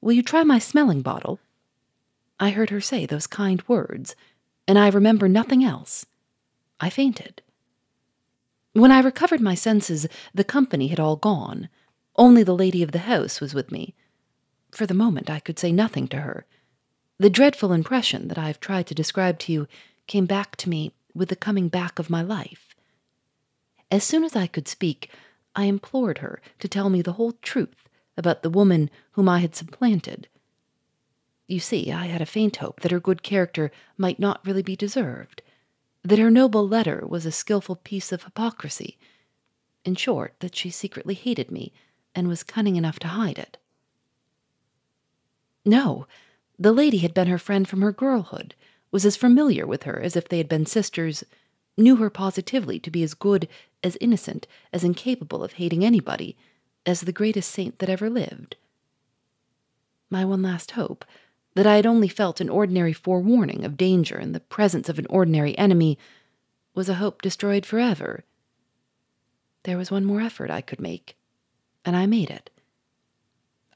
Will 0.00 0.14
you 0.14 0.22
try 0.22 0.42
my 0.42 0.58
smelling 0.58 1.02
bottle? 1.02 1.38
I 2.40 2.48
heard 2.48 2.70
her 2.70 2.80
say 2.80 3.04
those 3.04 3.26
kind 3.26 3.62
words, 3.68 4.16
and 4.66 4.78
I 4.78 4.88
remember 4.88 5.28
nothing 5.28 5.62
else. 5.62 6.06
I 6.80 6.88
fainted. 6.88 7.42
When 8.72 8.90
I 8.90 9.00
recovered 9.00 9.42
my 9.42 9.54
senses, 9.54 10.08
the 10.32 10.44
company 10.44 10.86
had 10.86 10.98
all 10.98 11.16
gone. 11.16 11.68
Only 12.16 12.42
the 12.42 12.56
lady 12.56 12.82
of 12.82 12.92
the 12.92 13.00
house 13.00 13.38
was 13.38 13.52
with 13.52 13.70
me. 13.70 13.94
For 14.70 14.86
the 14.86 14.94
moment, 14.94 15.28
I 15.28 15.40
could 15.40 15.58
say 15.58 15.72
nothing 15.72 16.08
to 16.08 16.20
her. 16.22 16.46
The 17.22 17.30
dreadful 17.30 17.70
impression 17.72 18.26
that 18.26 18.36
I 18.36 18.48
have 18.48 18.58
tried 18.58 18.88
to 18.88 18.96
describe 18.96 19.38
to 19.38 19.52
you 19.52 19.68
came 20.08 20.26
back 20.26 20.56
to 20.56 20.68
me 20.68 20.90
with 21.14 21.28
the 21.28 21.36
coming 21.36 21.68
back 21.68 22.00
of 22.00 22.10
my 22.10 22.20
life. 22.20 22.74
As 23.92 24.02
soon 24.02 24.24
as 24.24 24.34
I 24.34 24.48
could 24.48 24.66
speak, 24.66 25.08
I 25.54 25.66
implored 25.66 26.18
her 26.18 26.42
to 26.58 26.66
tell 26.66 26.90
me 26.90 27.00
the 27.00 27.12
whole 27.12 27.34
truth 27.40 27.88
about 28.16 28.42
the 28.42 28.50
woman 28.50 28.90
whom 29.12 29.28
I 29.28 29.38
had 29.38 29.54
supplanted. 29.54 30.26
You 31.46 31.60
see, 31.60 31.92
I 31.92 32.06
had 32.06 32.20
a 32.20 32.26
faint 32.26 32.56
hope 32.56 32.80
that 32.80 32.90
her 32.90 32.98
good 32.98 33.22
character 33.22 33.70
might 33.96 34.18
not 34.18 34.44
really 34.44 34.64
be 34.64 34.74
deserved 34.74 35.42
that 36.02 36.18
her 36.18 36.28
noble 36.28 36.66
letter 36.66 37.06
was 37.06 37.24
a 37.24 37.30
skilful 37.30 37.76
piece 37.76 38.10
of 38.10 38.24
hypocrisy. 38.24 38.98
In 39.84 39.94
short, 39.94 40.34
that 40.40 40.56
she 40.56 40.70
secretly 40.70 41.14
hated 41.14 41.52
me 41.52 41.72
and 42.16 42.26
was 42.26 42.42
cunning 42.42 42.74
enough 42.74 42.98
to 42.98 43.06
hide 43.06 43.38
it. 43.38 43.58
No, 45.64 46.08
the 46.58 46.72
lady 46.72 46.98
had 46.98 47.14
been 47.14 47.28
her 47.28 47.38
friend 47.38 47.68
from 47.68 47.80
her 47.80 47.92
girlhood, 47.92 48.54
was 48.90 49.04
as 49.06 49.16
familiar 49.16 49.66
with 49.66 49.84
her 49.84 50.00
as 50.00 50.16
if 50.16 50.28
they 50.28 50.38
had 50.38 50.48
been 50.48 50.66
sisters, 50.66 51.24
knew 51.76 51.96
her 51.96 52.10
positively 52.10 52.78
to 52.78 52.90
be 52.90 53.02
as 53.02 53.14
good, 53.14 53.48
as 53.82 53.96
innocent, 54.00 54.46
as 54.72 54.84
incapable 54.84 55.42
of 55.42 55.54
hating 55.54 55.84
anybody, 55.84 56.36
as 56.84 57.00
the 57.00 57.12
greatest 57.12 57.50
saint 57.50 57.78
that 57.78 57.88
ever 57.88 58.10
lived. 58.10 58.56
My 60.10 60.24
one 60.24 60.42
last 60.42 60.72
hope 60.72 61.04
that 61.54 61.66
I 61.66 61.76
had 61.76 61.86
only 61.86 62.08
felt 62.08 62.40
an 62.40 62.48
ordinary 62.48 62.92
forewarning 62.92 63.64
of 63.64 63.76
danger 63.76 64.18
in 64.18 64.32
the 64.32 64.40
presence 64.40 64.88
of 64.88 64.98
an 64.98 65.06
ordinary 65.08 65.56
enemy 65.56 65.98
was 66.74 66.88
a 66.88 66.94
hope 66.94 67.22
destroyed 67.22 67.66
forever. 67.66 68.24
There 69.64 69.76
was 69.76 69.90
one 69.90 70.04
more 70.04 70.20
effort 70.20 70.50
I 70.50 70.60
could 70.60 70.80
make, 70.80 71.16
and 71.84 71.96
I 71.96 72.06
made 72.06 72.30
it. 72.30 72.50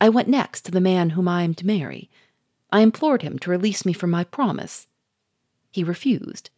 I 0.01 0.09
went 0.09 0.29
next 0.29 0.63
to 0.63 0.71
the 0.71 0.81
man 0.81 1.11
whom 1.11 1.29
I 1.29 1.43
am 1.43 1.55
to 1.55 1.67
marry. 1.67 2.11
I 2.77 2.81
implored 2.81 3.23
him 3.23 3.39
to 3.39 3.51
release 3.51 3.87
me 3.87 3.95
from 3.95 4.11
my 4.11 4.25
promise. 4.25 4.87
He 5.71 5.83
refused. 5.83 6.51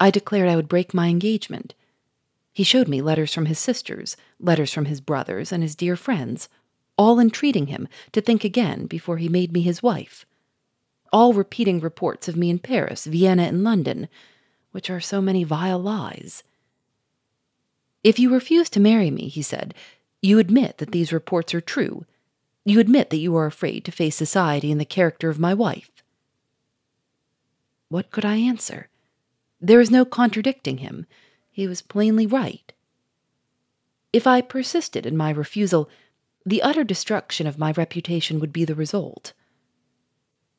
I 0.00 0.10
declared 0.10 0.48
I 0.48 0.56
would 0.56 0.68
break 0.68 0.94
my 0.94 1.08
engagement. 1.08 1.74
He 2.54 2.64
showed 2.64 2.88
me 2.88 3.02
letters 3.02 3.34
from 3.34 3.44
his 3.44 3.58
sisters, 3.58 4.16
letters 4.40 4.72
from 4.72 4.86
his 4.86 5.02
brothers, 5.02 5.52
and 5.52 5.62
his 5.62 5.74
dear 5.74 5.96
friends, 5.96 6.48
all 6.96 7.20
entreating 7.20 7.66
him 7.66 7.88
to 8.12 8.22
think 8.22 8.44
again 8.44 8.86
before 8.86 9.18
he 9.18 9.28
made 9.28 9.52
me 9.52 9.60
his 9.60 9.82
wife 9.82 10.24
all 11.14 11.32
repeating 11.32 11.78
reports 11.78 12.26
of 12.26 12.36
me 12.36 12.50
in 12.50 12.58
Paris, 12.58 13.04
Vienna, 13.04 13.44
and 13.44 13.62
London, 13.62 14.08
which 14.72 14.90
are 14.90 14.98
so 14.98 15.22
many 15.22 15.44
vile 15.44 15.78
lies. 15.78 16.42
If 18.02 18.18
you 18.18 18.34
refuse 18.34 18.68
to 18.70 18.80
marry 18.80 19.12
me, 19.12 19.28
he 19.28 19.40
said, 19.40 19.74
you 20.20 20.40
admit 20.40 20.78
that 20.78 20.90
these 20.90 21.12
reports 21.12 21.54
are 21.54 21.60
true. 21.60 22.04
You 22.64 22.80
admit 22.80 23.10
that 23.10 23.18
you 23.18 23.36
are 23.36 23.46
afraid 23.46 23.84
to 23.84 23.92
face 23.92 24.16
society 24.16 24.70
in 24.70 24.78
the 24.78 24.84
character 24.84 25.28
of 25.28 25.38
my 25.38 25.52
wife. 25.52 25.90
What 27.88 28.10
could 28.10 28.24
I 28.24 28.36
answer? 28.36 28.88
There 29.60 29.80
is 29.80 29.90
no 29.90 30.04
contradicting 30.04 30.78
him. 30.78 31.06
He 31.50 31.66
was 31.66 31.82
plainly 31.82 32.26
right. 32.26 32.72
If 34.12 34.26
I 34.26 34.40
persisted 34.40 35.06
in 35.06 35.16
my 35.16 35.30
refusal, 35.30 35.88
the 36.46 36.62
utter 36.62 36.84
destruction 36.84 37.46
of 37.46 37.58
my 37.58 37.72
reputation 37.72 38.40
would 38.40 38.52
be 38.52 38.64
the 38.64 38.74
result. 38.74 39.32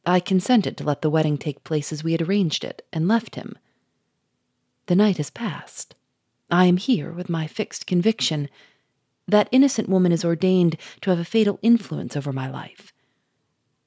I 0.05 0.19
consented 0.19 0.77
to 0.77 0.83
let 0.83 1.01
the 1.01 1.09
wedding 1.09 1.37
take 1.37 1.63
place 1.63 1.91
as 1.91 2.03
we 2.03 2.11
had 2.11 2.21
arranged 2.21 2.63
it, 2.63 2.85
and 2.93 3.07
left 3.07 3.35
him. 3.35 3.57
The 4.85 4.95
night 4.95 5.17
has 5.17 5.29
passed. 5.29 5.95
I 6.51 6.65
am 6.65 6.77
here 6.77 7.11
with 7.11 7.29
my 7.29 7.47
fixed 7.47 7.87
conviction 7.87 8.49
that 9.27 9.49
innocent 9.51 9.89
woman 9.89 10.11
is 10.11 10.25
ordained 10.25 10.77
to 11.01 11.09
have 11.09 11.19
a 11.19 11.25
fatal 11.25 11.59
influence 11.61 12.15
over 12.15 12.31
my 12.31 12.49
life. 12.49 12.93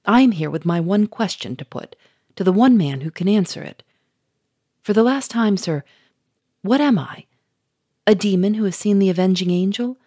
I 0.05 0.22
am 0.22 0.33
here 0.33 0.51
with 0.51 0.64
my 0.64 0.81
one 0.81 1.07
question 1.07 1.57
to 1.57 1.64
put 1.64 1.94
to 2.37 2.44
the 2.44 2.53
one 2.53 2.77
man 2.77 3.03
who 3.03 3.11
can 3.11 3.29
answer 3.29 3.62
it. 3.62 3.83
For 4.83 4.92
the 4.92 5.03
last 5.03 5.31
time, 5.31 5.57
sir, 5.57 5.85
what 6.62 6.81
am 6.81 6.98
I? 6.98 7.27
A 8.07 8.14
demon 8.14 8.55
who 8.55 8.64
has 8.64 8.77
seen 8.77 8.98
the 8.98 9.11
avenging 9.11 9.51
angel? 9.51 9.98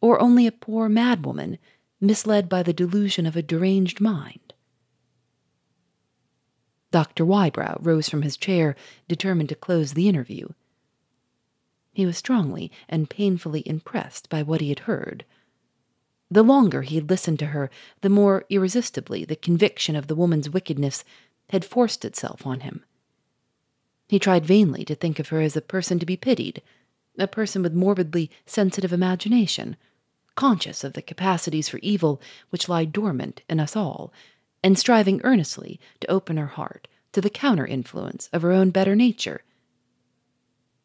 Or 0.00 0.20
only 0.20 0.46
a 0.46 0.52
poor 0.52 0.88
madwoman 0.88 1.58
misled 2.00 2.48
by 2.48 2.62
the 2.62 2.72
delusion 2.72 3.26
of 3.26 3.36
a 3.36 3.42
deranged 3.42 4.00
mind? 4.00 4.54
Dr. 6.90 7.24
Wybrow 7.24 7.78
rose 7.80 8.08
from 8.08 8.22
his 8.22 8.36
chair, 8.36 8.74
determined 9.06 9.50
to 9.50 9.54
close 9.54 9.92
the 9.92 10.08
interview. 10.08 10.48
He 11.92 12.06
was 12.06 12.16
strongly 12.16 12.70
and 12.88 13.10
painfully 13.10 13.62
impressed 13.66 14.28
by 14.28 14.42
what 14.42 14.60
he 14.60 14.68
had 14.68 14.80
heard. 14.80 15.24
The 16.30 16.44
longer 16.44 16.82
he 16.82 16.94
had 16.94 17.10
listened 17.10 17.40
to 17.40 17.46
her, 17.46 17.70
the 18.02 18.08
more 18.08 18.44
irresistibly 18.48 19.24
the 19.24 19.36
conviction 19.36 19.96
of 19.96 20.06
the 20.06 20.14
woman's 20.14 20.48
wickedness 20.48 21.04
had 21.48 21.64
forced 21.64 22.04
itself 22.04 22.46
on 22.46 22.60
him. 22.60 22.84
He 24.08 24.18
tried 24.18 24.46
vainly 24.46 24.84
to 24.84 24.94
think 24.94 25.18
of 25.18 25.28
her 25.28 25.40
as 25.40 25.56
a 25.56 25.60
person 25.60 25.98
to 25.98 26.06
be 26.06 26.16
pitied, 26.16 26.62
a 27.18 27.26
person 27.26 27.62
with 27.62 27.74
morbidly 27.74 28.30
sensitive 28.46 28.92
imagination, 28.92 29.76
conscious 30.36 30.84
of 30.84 30.92
the 30.92 31.02
capacities 31.02 31.68
for 31.68 31.78
evil 31.78 32.20
which 32.50 32.68
lie 32.68 32.84
dormant 32.84 33.42
in 33.48 33.58
us 33.58 33.74
all, 33.74 34.12
and 34.62 34.78
striving 34.78 35.20
earnestly 35.24 35.80
to 36.00 36.10
open 36.10 36.36
her 36.36 36.46
heart 36.46 36.86
to 37.12 37.20
the 37.20 37.30
counter 37.30 37.66
influence 37.66 38.28
of 38.32 38.42
her 38.42 38.52
own 38.52 38.70
better 38.70 38.94
nature. 38.94 39.42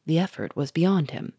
The 0.06 0.20
effort 0.20 0.56
was 0.56 0.72
beyond 0.72 1.12
him. 1.12 1.34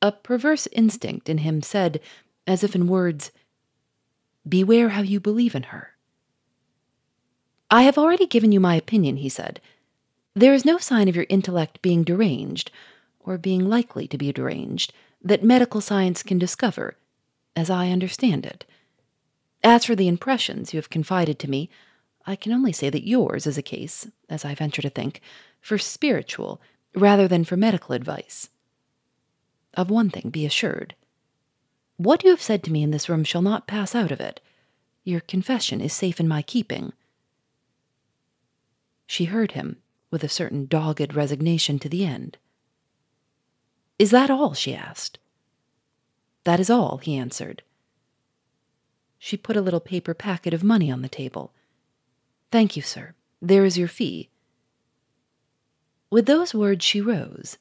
A 0.00 0.12
perverse 0.12 0.66
instinct 0.72 1.28
in 1.28 1.38
him 1.38 1.62
said, 1.62 2.00
as 2.46 2.64
if 2.64 2.74
in 2.74 2.88
words, 2.88 3.30
Beware 4.48 4.90
how 4.90 5.02
you 5.02 5.20
believe 5.20 5.54
in 5.54 5.64
her. 5.64 5.90
I 7.70 7.82
have 7.82 7.96
already 7.96 8.26
given 8.26 8.50
you 8.52 8.60
my 8.60 8.74
opinion, 8.74 9.18
he 9.18 9.28
said. 9.28 9.60
There 10.34 10.52
is 10.52 10.64
no 10.64 10.78
sign 10.78 11.08
of 11.08 11.14
your 11.14 11.26
intellect 11.28 11.80
being 11.82 12.02
deranged, 12.02 12.72
or 13.20 13.38
being 13.38 13.68
likely 13.68 14.08
to 14.08 14.18
be 14.18 14.32
deranged, 14.32 14.92
that 15.22 15.44
medical 15.44 15.80
science 15.80 16.22
can 16.22 16.38
discover, 16.38 16.96
as 17.54 17.70
I 17.70 17.90
understand 17.90 18.44
it. 18.44 18.64
As 19.62 19.84
for 19.84 19.94
the 19.94 20.08
impressions 20.08 20.72
you 20.72 20.78
have 20.78 20.90
confided 20.90 21.38
to 21.38 21.50
me, 21.50 21.70
I 22.26 22.34
can 22.34 22.52
only 22.52 22.72
say 22.72 22.90
that 22.90 23.06
yours 23.06 23.46
is 23.46 23.56
a 23.56 23.62
case, 23.62 24.08
as 24.28 24.44
I 24.44 24.54
venture 24.54 24.82
to 24.82 24.90
think, 24.90 25.20
for 25.60 25.78
spiritual 25.78 26.60
rather 26.94 27.26
than 27.28 27.44
for 27.44 27.56
medical 27.56 27.94
advice. 27.94 28.50
Of 29.74 29.90
one 29.90 30.10
thing 30.10 30.30
be 30.30 30.44
assured. 30.44 30.94
What 31.96 32.24
you 32.24 32.30
have 32.30 32.42
said 32.42 32.62
to 32.64 32.72
me 32.72 32.82
in 32.82 32.90
this 32.90 33.08
room 33.08 33.24
shall 33.24 33.42
not 33.42 33.66
pass 33.66 33.94
out 33.94 34.10
of 34.10 34.20
it. 34.20 34.40
Your 35.04 35.20
confession 35.20 35.80
is 35.80 35.92
safe 35.92 36.20
in 36.20 36.28
my 36.28 36.42
keeping. 36.42 36.92
She 39.06 39.26
heard 39.26 39.52
him 39.52 39.78
with 40.10 40.22
a 40.22 40.28
certain 40.28 40.66
dogged 40.66 41.14
resignation 41.14 41.78
to 41.80 41.88
the 41.88 42.04
end. 42.04 42.38
Is 43.98 44.10
that 44.10 44.30
all? 44.30 44.54
she 44.54 44.74
asked. 44.74 45.18
That 46.44 46.60
is 46.60 46.70
all, 46.70 46.98
he 46.98 47.16
answered. 47.16 47.62
She 49.18 49.36
put 49.36 49.56
a 49.56 49.60
little 49.60 49.80
paper 49.80 50.14
packet 50.14 50.52
of 50.52 50.64
money 50.64 50.90
on 50.90 51.02
the 51.02 51.08
table. 51.08 51.52
Thank 52.50 52.76
you, 52.76 52.82
sir. 52.82 53.14
There 53.40 53.64
is 53.64 53.78
your 53.78 53.88
fee. 53.88 54.28
With 56.12 56.26
those 56.26 56.52
words, 56.52 56.84
she 56.84 57.00
rose. 57.00 57.56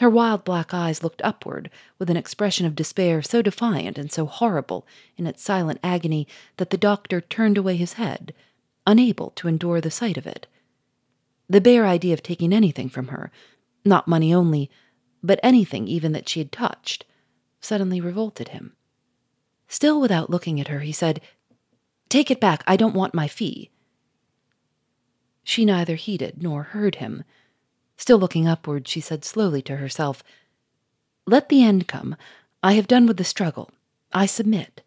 Her 0.00 0.10
wild 0.10 0.42
black 0.42 0.74
eyes 0.74 1.04
looked 1.04 1.22
upward 1.22 1.70
with 1.96 2.10
an 2.10 2.16
expression 2.16 2.66
of 2.66 2.74
despair 2.74 3.22
so 3.22 3.40
defiant 3.40 3.98
and 3.98 4.10
so 4.10 4.26
horrible 4.26 4.84
in 5.16 5.28
its 5.28 5.44
silent 5.44 5.78
agony 5.80 6.26
that 6.56 6.70
the 6.70 6.76
doctor 6.76 7.20
turned 7.20 7.56
away 7.56 7.76
his 7.76 7.92
head, 7.92 8.34
unable 8.84 9.30
to 9.36 9.46
endure 9.46 9.80
the 9.80 9.92
sight 9.92 10.16
of 10.16 10.26
it. 10.26 10.48
The 11.48 11.60
bare 11.60 11.86
idea 11.86 12.14
of 12.14 12.22
taking 12.24 12.52
anything 12.52 12.88
from 12.88 13.08
her, 13.14 13.30
not 13.84 14.08
money 14.08 14.34
only, 14.34 14.72
but 15.22 15.38
anything 15.40 15.86
even 15.86 16.10
that 16.14 16.28
she 16.28 16.40
had 16.40 16.50
touched, 16.50 17.04
suddenly 17.60 18.00
revolted 18.00 18.48
him. 18.48 18.74
Still 19.68 20.00
without 20.00 20.30
looking 20.30 20.60
at 20.60 20.66
her, 20.66 20.80
he 20.80 20.90
said, 20.90 21.20
Take 22.08 22.28
it 22.28 22.40
back. 22.40 22.64
I 22.66 22.76
don't 22.76 22.96
want 22.96 23.14
my 23.14 23.28
fee. 23.28 23.70
She 25.44 25.64
neither 25.64 25.94
heeded 25.94 26.42
nor 26.42 26.64
heard 26.64 26.96
him. 26.96 27.22
Still 27.96 28.18
looking 28.18 28.46
upward, 28.48 28.88
she 28.88 29.00
said 29.00 29.24
slowly 29.24 29.62
to 29.62 29.76
herself, 29.76 30.22
Let 31.26 31.48
the 31.48 31.62
end 31.62 31.88
come. 31.88 32.16
I 32.62 32.72
have 32.74 32.88
done 32.88 33.06
with 33.06 33.16
the 33.16 33.24
struggle. 33.24 33.70
I 34.12 34.26
submit. 34.26 34.82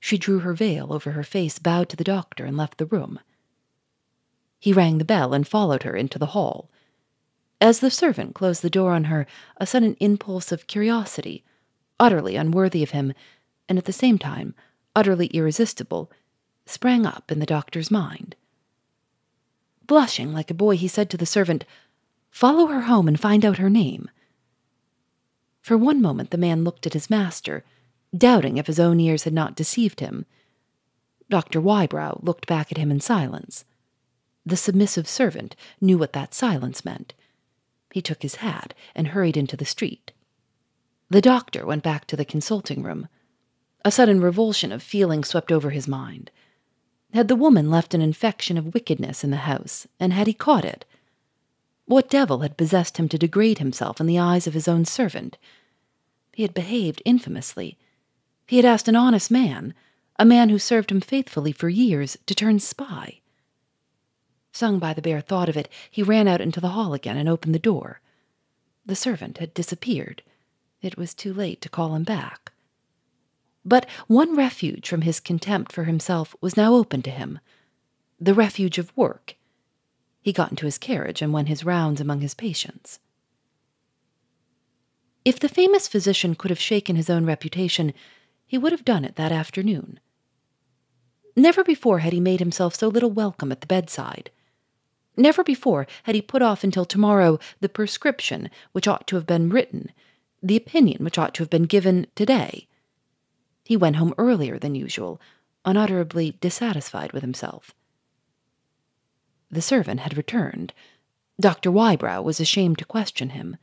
She 0.00 0.18
drew 0.18 0.40
her 0.40 0.54
veil 0.54 0.92
over 0.92 1.12
her 1.12 1.24
face, 1.24 1.58
bowed 1.58 1.88
to 1.88 1.96
the 1.96 2.04
doctor, 2.04 2.44
and 2.44 2.56
left 2.56 2.78
the 2.78 2.86
room. 2.86 3.18
He 4.58 4.72
rang 4.72 4.98
the 4.98 5.04
bell 5.04 5.34
and 5.34 5.46
followed 5.46 5.82
her 5.84 5.96
into 5.96 6.18
the 6.18 6.26
hall. 6.26 6.70
As 7.60 7.80
the 7.80 7.90
servant 7.90 8.34
closed 8.34 8.62
the 8.62 8.70
door 8.70 8.92
on 8.92 9.04
her, 9.04 9.26
a 9.56 9.66
sudden 9.66 9.96
impulse 10.00 10.52
of 10.52 10.66
curiosity, 10.66 11.44
utterly 11.98 12.36
unworthy 12.36 12.82
of 12.82 12.90
him, 12.90 13.12
and 13.68 13.78
at 13.78 13.84
the 13.84 13.92
same 13.92 14.18
time 14.18 14.54
utterly 14.94 15.26
irresistible, 15.28 16.10
sprang 16.66 17.06
up 17.06 17.30
in 17.30 17.38
the 17.38 17.46
doctor's 17.46 17.90
mind. 17.90 18.34
Blushing 19.88 20.32
like 20.32 20.50
a 20.50 20.54
boy, 20.54 20.76
he 20.76 20.86
said 20.86 21.10
to 21.10 21.16
the 21.16 21.26
servant, 21.26 21.64
Follow 22.30 22.66
her 22.66 22.82
home 22.82 23.08
and 23.08 23.18
find 23.18 23.44
out 23.44 23.56
her 23.56 23.70
name. 23.70 24.08
For 25.62 25.76
one 25.76 26.00
moment 26.00 26.30
the 26.30 26.38
man 26.38 26.62
looked 26.62 26.86
at 26.86 26.92
his 26.92 27.10
master, 27.10 27.64
doubting 28.16 28.58
if 28.58 28.66
his 28.66 28.78
own 28.78 29.00
ears 29.00 29.24
had 29.24 29.32
not 29.32 29.56
deceived 29.56 30.00
him. 30.00 30.26
Dr. 31.30 31.60
Wybrow 31.60 32.22
looked 32.22 32.46
back 32.46 32.70
at 32.70 32.78
him 32.78 32.90
in 32.90 33.00
silence. 33.00 33.64
The 34.44 34.56
submissive 34.56 35.08
servant 35.08 35.56
knew 35.80 35.96
what 35.96 36.12
that 36.12 36.34
silence 36.34 36.84
meant. 36.84 37.14
He 37.90 38.02
took 38.02 38.22
his 38.22 38.36
hat 38.36 38.74
and 38.94 39.08
hurried 39.08 39.38
into 39.38 39.56
the 39.56 39.64
street. 39.64 40.12
The 41.08 41.22
doctor 41.22 41.64
went 41.64 41.82
back 41.82 42.06
to 42.06 42.16
the 42.16 42.26
consulting 42.26 42.82
room. 42.82 43.08
A 43.86 43.90
sudden 43.90 44.20
revulsion 44.20 44.70
of 44.70 44.82
feeling 44.82 45.24
swept 45.24 45.50
over 45.50 45.70
his 45.70 45.88
mind. 45.88 46.30
Had 47.14 47.28
the 47.28 47.36
woman 47.36 47.70
left 47.70 47.94
an 47.94 48.02
infection 48.02 48.58
of 48.58 48.74
wickedness 48.74 49.24
in 49.24 49.30
the 49.30 49.38
house, 49.38 49.86
and 49.98 50.12
had 50.12 50.26
he 50.26 50.34
caught 50.34 50.64
it? 50.64 50.84
What 51.86 52.10
devil 52.10 52.40
had 52.40 52.58
possessed 52.58 52.98
him 52.98 53.08
to 53.08 53.18
degrade 53.18 53.58
himself 53.58 53.98
in 53.98 54.06
the 54.06 54.18
eyes 54.18 54.46
of 54.46 54.52
his 54.52 54.68
own 54.68 54.84
servant? 54.84 55.38
He 56.34 56.42
had 56.42 56.52
behaved 56.52 57.00
infamously. 57.06 57.78
He 58.46 58.56
had 58.56 58.66
asked 58.66 58.88
an 58.88 58.96
honest 58.96 59.30
man, 59.30 59.74
a 60.18 60.24
man 60.24 60.50
who 60.50 60.58
served 60.58 60.92
him 60.92 61.00
faithfully 61.00 61.52
for 61.52 61.68
years, 61.68 62.18
to 62.26 62.34
turn 62.34 62.58
spy. 62.58 63.20
Stung 64.52 64.78
by 64.78 64.92
the 64.92 65.02
bare 65.02 65.20
thought 65.20 65.48
of 65.48 65.56
it, 65.56 65.68
he 65.90 66.02
ran 66.02 66.28
out 66.28 66.40
into 66.40 66.60
the 66.60 66.70
hall 66.70 66.92
again 66.92 67.16
and 67.16 67.28
opened 67.28 67.54
the 67.54 67.58
door. 67.58 68.00
The 68.84 68.96
servant 68.96 69.38
had 69.38 69.54
disappeared. 69.54 70.22
It 70.82 70.96
was 70.98 71.14
too 71.14 71.32
late 71.32 71.60
to 71.62 71.68
call 71.68 71.94
him 71.94 72.04
back. 72.04 72.52
But 73.68 73.84
one 74.06 74.34
refuge 74.34 74.88
from 74.88 75.02
his 75.02 75.20
contempt 75.20 75.72
for 75.72 75.84
himself 75.84 76.34
was 76.40 76.56
now 76.56 76.74
open 76.74 77.02
to 77.02 77.10
him 77.10 77.38
the 78.18 78.32
refuge 78.32 78.78
of 78.78 78.96
work. 78.96 79.36
He 80.22 80.32
got 80.32 80.50
into 80.50 80.64
his 80.64 80.78
carriage 80.78 81.20
and 81.20 81.34
went 81.34 81.48
his 81.48 81.64
rounds 81.64 82.00
among 82.00 82.22
his 82.22 82.32
patients. 82.32 82.98
If 85.22 85.38
the 85.38 85.50
famous 85.50 85.86
physician 85.86 86.34
could 86.34 86.50
have 86.50 86.58
shaken 86.58 86.96
his 86.96 87.10
own 87.10 87.26
reputation, 87.26 87.92
he 88.46 88.56
would 88.56 88.72
have 88.72 88.86
done 88.86 89.04
it 89.04 89.16
that 89.16 89.32
afternoon. 89.32 90.00
Never 91.36 91.62
before 91.62 91.98
had 91.98 92.14
he 92.14 92.20
made 92.20 92.40
himself 92.40 92.74
so 92.74 92.88
little 92.88 93.10
welcome 93.10 93.52
at 93.52 93.60
the 93.60 93.66
bedside. 93.66 94.30
Never 95.14 95.44
before 95.44 95.86
had 96.04 96.14
he 96.14 96.22
put 96.22 96.40
off 96.40 96.64
until 96.64 96.86
tomorrow 96.86 97.38
the 97.60 97.68
prescription 97.68 98.48
which 98.72 98.88
ought 98.88 99.06
to 99.08 99.16
have 99.16 99.26
been 99.26 99.50
written, 99.50 99.92
the 100.42 100.56
opinion 100.56 101.04
which 101.04 101.18
ought 101.18 101.34
to 101.34 101.42
have 101.42 101.50
been 101.50 101.64
given 101.64 102.06
today. 102.14 102.66
He 103.68 103.76
went 103.76 103.96
home 103.96 104.14
earlier 104.16 104.58
than 104.58 104.74
usual, 104.74 105.20
unutterably 105.62 106.38
dissatisfied 106.40 107.12
with 107.12 107.20
himself. 107.20 107.74
The 109.50 109.60
servant 109.60 110.00
had 110.00 110.16
returned. 110.16 110.72
Dr. 111.38 111.70
Wybrow 111.70 112.22
was 112.22 112.40
ashamed 112.40 112.78
to 112.78 112.86
question 112.86 113.28
him. 113.28 113.58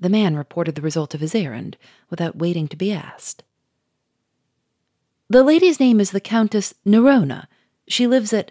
The 0.00 0.08
man 0.08 0.34
reported 0.34 0.74
the 0.74 0.82
result 0.82 1.14
of 1.14 1.20
his 1.20 1.36
errand 1.36 1.76
without 2.10 2.36
waiting 2.36 2.66
to 2.66 2.76
be 2.76 2.90
asked. 2.90 3.44
The 5.30 5.44
lady's 5.44 5.78
name 5.78 6.00
is 6.00 6.10
the 6.10 6.18
Countess 6.18 6.74
Narona. 6.84 7.46
She 7.86 8.08
lives 8.08 8.32
at 8.32 8.50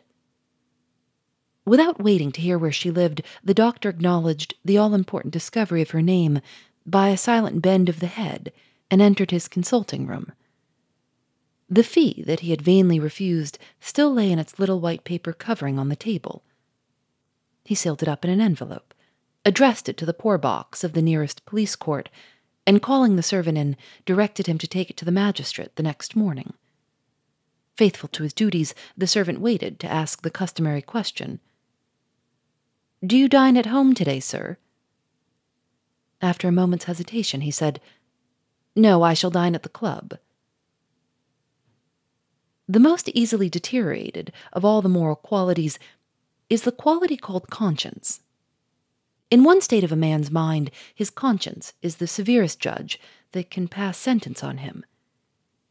Without 1.65 2.01
waiting 2.01 2.31
to 2.31 2.39
hear 2.39 2.57
where 2.57 2.71
she 2.71 2.91
lived, 2.91 3.21
the 3.43 3.53
doctor 3.53 3.89
acknowledged 3.89 4.55
the 4.63 4.77
all 4.77 4.93
important 4.93 5.33
discovery 5.33 5.81
of 5.81 5.89
her 5.89 6.01
name 6.01 6.39
by 6.85 7.09
a 7.09 7.17
silent 7.17 7.61
bend 7.61 7.89
of 7.89 7.99
the 7.99 8.07
head 8.07 8.53
and 8.89 9.01
entered 9.01 9.31
his 9.31 9.49
consulting 9.49 10.07
room. 10.07 10.31
The 11.69 11.83
fee 11.83 12.23
that 12.25 12.39
he 12.41 12.51
had 12.51 12.61
vainly 12.61 12.99
refused 12.99 13.59
still 13.81 14.13
lay 14.13 14.31
in 14.31 14.39
its 14.39 14.57
little 14.57 14.79
white 14.79 15.03
paper 15.03 15.33
covering 15.33 15.77
on 15.77 15.89
the 15.89 15.95
table. 15.95 16.43
He 17.65 17.75
sealed 17.75 18.01
it 18.01 18.07
up 18.07 18.23
in 18.23 18.31
an 18.31 18.39
envelope, 18.39 18.93
addressed 19.43 19.89
it 19.89 19.97
to 19.97 20.05
the 20.05 20.13
poor 20.13 20.37
box 20.37 20.83
of 20.83 20.93
the 20.93 21.01
nearest 21.01 21.45
police 21.45 21.75
court, 21.75 22.09
and 22.65 22.81
calling 22.81 23.15
the 23.15 23.23
servant 23.23 23.57
in, 23.57 23.75
directed 24.05 24.47
him 24.47 24.57
to 24.57 24.67
take 24.67 24.89
it 24.89 24.97
to 24.97 25.05
the 25.05 25.11
magistrate 25.11 25.75
the 25.75 25.83
next 25.83 26.15
morning. 26.15 26.53
Faithful 27.75 28.09
to 28.09 28.23
his 28.23 28.33
duties, 28.33 28.73
the 28.97 29.07
servant 29.07 29.39
waited 29.39 29.79
to 29.79 29.91
ask 29.91 30.21
the 30.21 30.31
customary 30.31 30.81
question 30.81 31.39
Do 33.05 33.17
you 33.17 33.27
dine 33.27 33.57
at 33.57 33.67
home 33.67 33.93
today, 33.93 34.19
sir? 34.21 34.57
After 36.21 36.47
a 36.47 36.51
moment's 36.51 36.85
hesitation, 36.85 37.41
he 37.41 37.51
said, 37.51 37.79
No, 38.75 39.03
I 39.03 39.13
shall 39.13 39.29
dine 39.29 39.53
at 39.53 39.63
the 39.63 39.69
club. 39.69 40.17
The 42.69 42.79
most 42.79 43.07
easily 43.09 43.49
deteriorated 43.49 44.33
of 44.51 44.65
all 44.65 44.81
the 44.81 44.89
moral 44.89 45.15
qualities 45.15 45.79
is 46.49 46.63
the 46.63 46.71
quality 46.71 47.15
called 47.15 47.49
conscience. 47.49 48.19
In 49.31 49.45
one 49.45 49.61
state 49.61 49.85
of 49.85 49.91
a 49.91 49.95
man's 49.95 50.29
mind, 50.29 50.71
his 50.93 51.09
conscience 51.09 51.73
is 51.81 51.97
the 51.97 52.07
severest 52.07 52.59
judge 52.59 52.99
that 53.31 53.49
can 53.49 53.69
pass 53.69 53.97
sentence 53.97 54.43
on 54.43 54.57
him. 54.57 54.85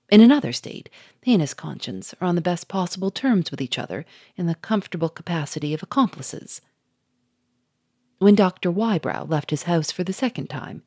In 0.08 0.22
another 0.22 0.52
state, 0.52 0.88
he 1.22 1.34
and 1.34 1.42
his 1.42 1.52
conscience 1.52 2.14
are 2.20 2.26
on 2.26 2.34
the 2.34 2.40
best 2.40 2.68
possible 2.68 3.10
terms 3.10 3.50
with 3.50 3.60
each 3.60 3.78
other 3.78 4.06
in 4.36 4.46
the 4.46 4.54
comfortable 4.54 5.08
capacity 5.08 5.74
of 5.74 5.82
accomplices. 5.82 6.62
When 8.18 8.34
Dr. 8.34 8.70
Wybrow 8.70 9.28
left 9.28 9.50
his 9.50 9.64
house 9.64 9.90
for 9.90 10.04
the 10.04 10.12
second 10.14 10.48
time, 10.48 10.82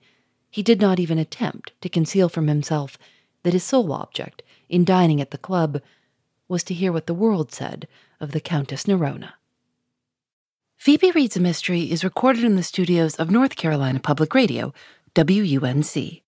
he 0.49 0.63
did 0.63 0.81
not 0.81 0.99
even 0.99 1.19
attempt 1.19 1.73
to 1.81 1.89
conceal 1.89 2.29
from 2.29 2.47
himself 2.47 2.97
that 3.43 3.53
his 3.53 3.63
sole 3.63 3.93
object 3.93 4.41
in 4.69 4.85
dining 4.85 5.21
at 5.21 5.31
the 5.31 5.37
club 5.37 5.81
was 6.49 6.63
to 6.65 6.73
hear 6.73 6.91
what 6.91 7.07
the 7.07 7.13
world 7.13 7.53
said 7.53 7.87
of 8.19 8.31
the 8.33 8.41
Countess 8.41 8.83
Narona. 8.83 9.33
Phoebe 10.75 11.11
Reads 11.11 11.37
a 11.37 11.39
Mystery 11.39 11.91
is 11.91 12.03
recorded 12.03 12.43
in 12.43 12.55
the 12.55 12.63
studios 12.63 13.15
of 13.15 13.29
North 13.29 13.55
Carolina 13.55 13.99
Public 13.99 14.33
Radio, 14.33 14.73
WUNC. 15.15 16.23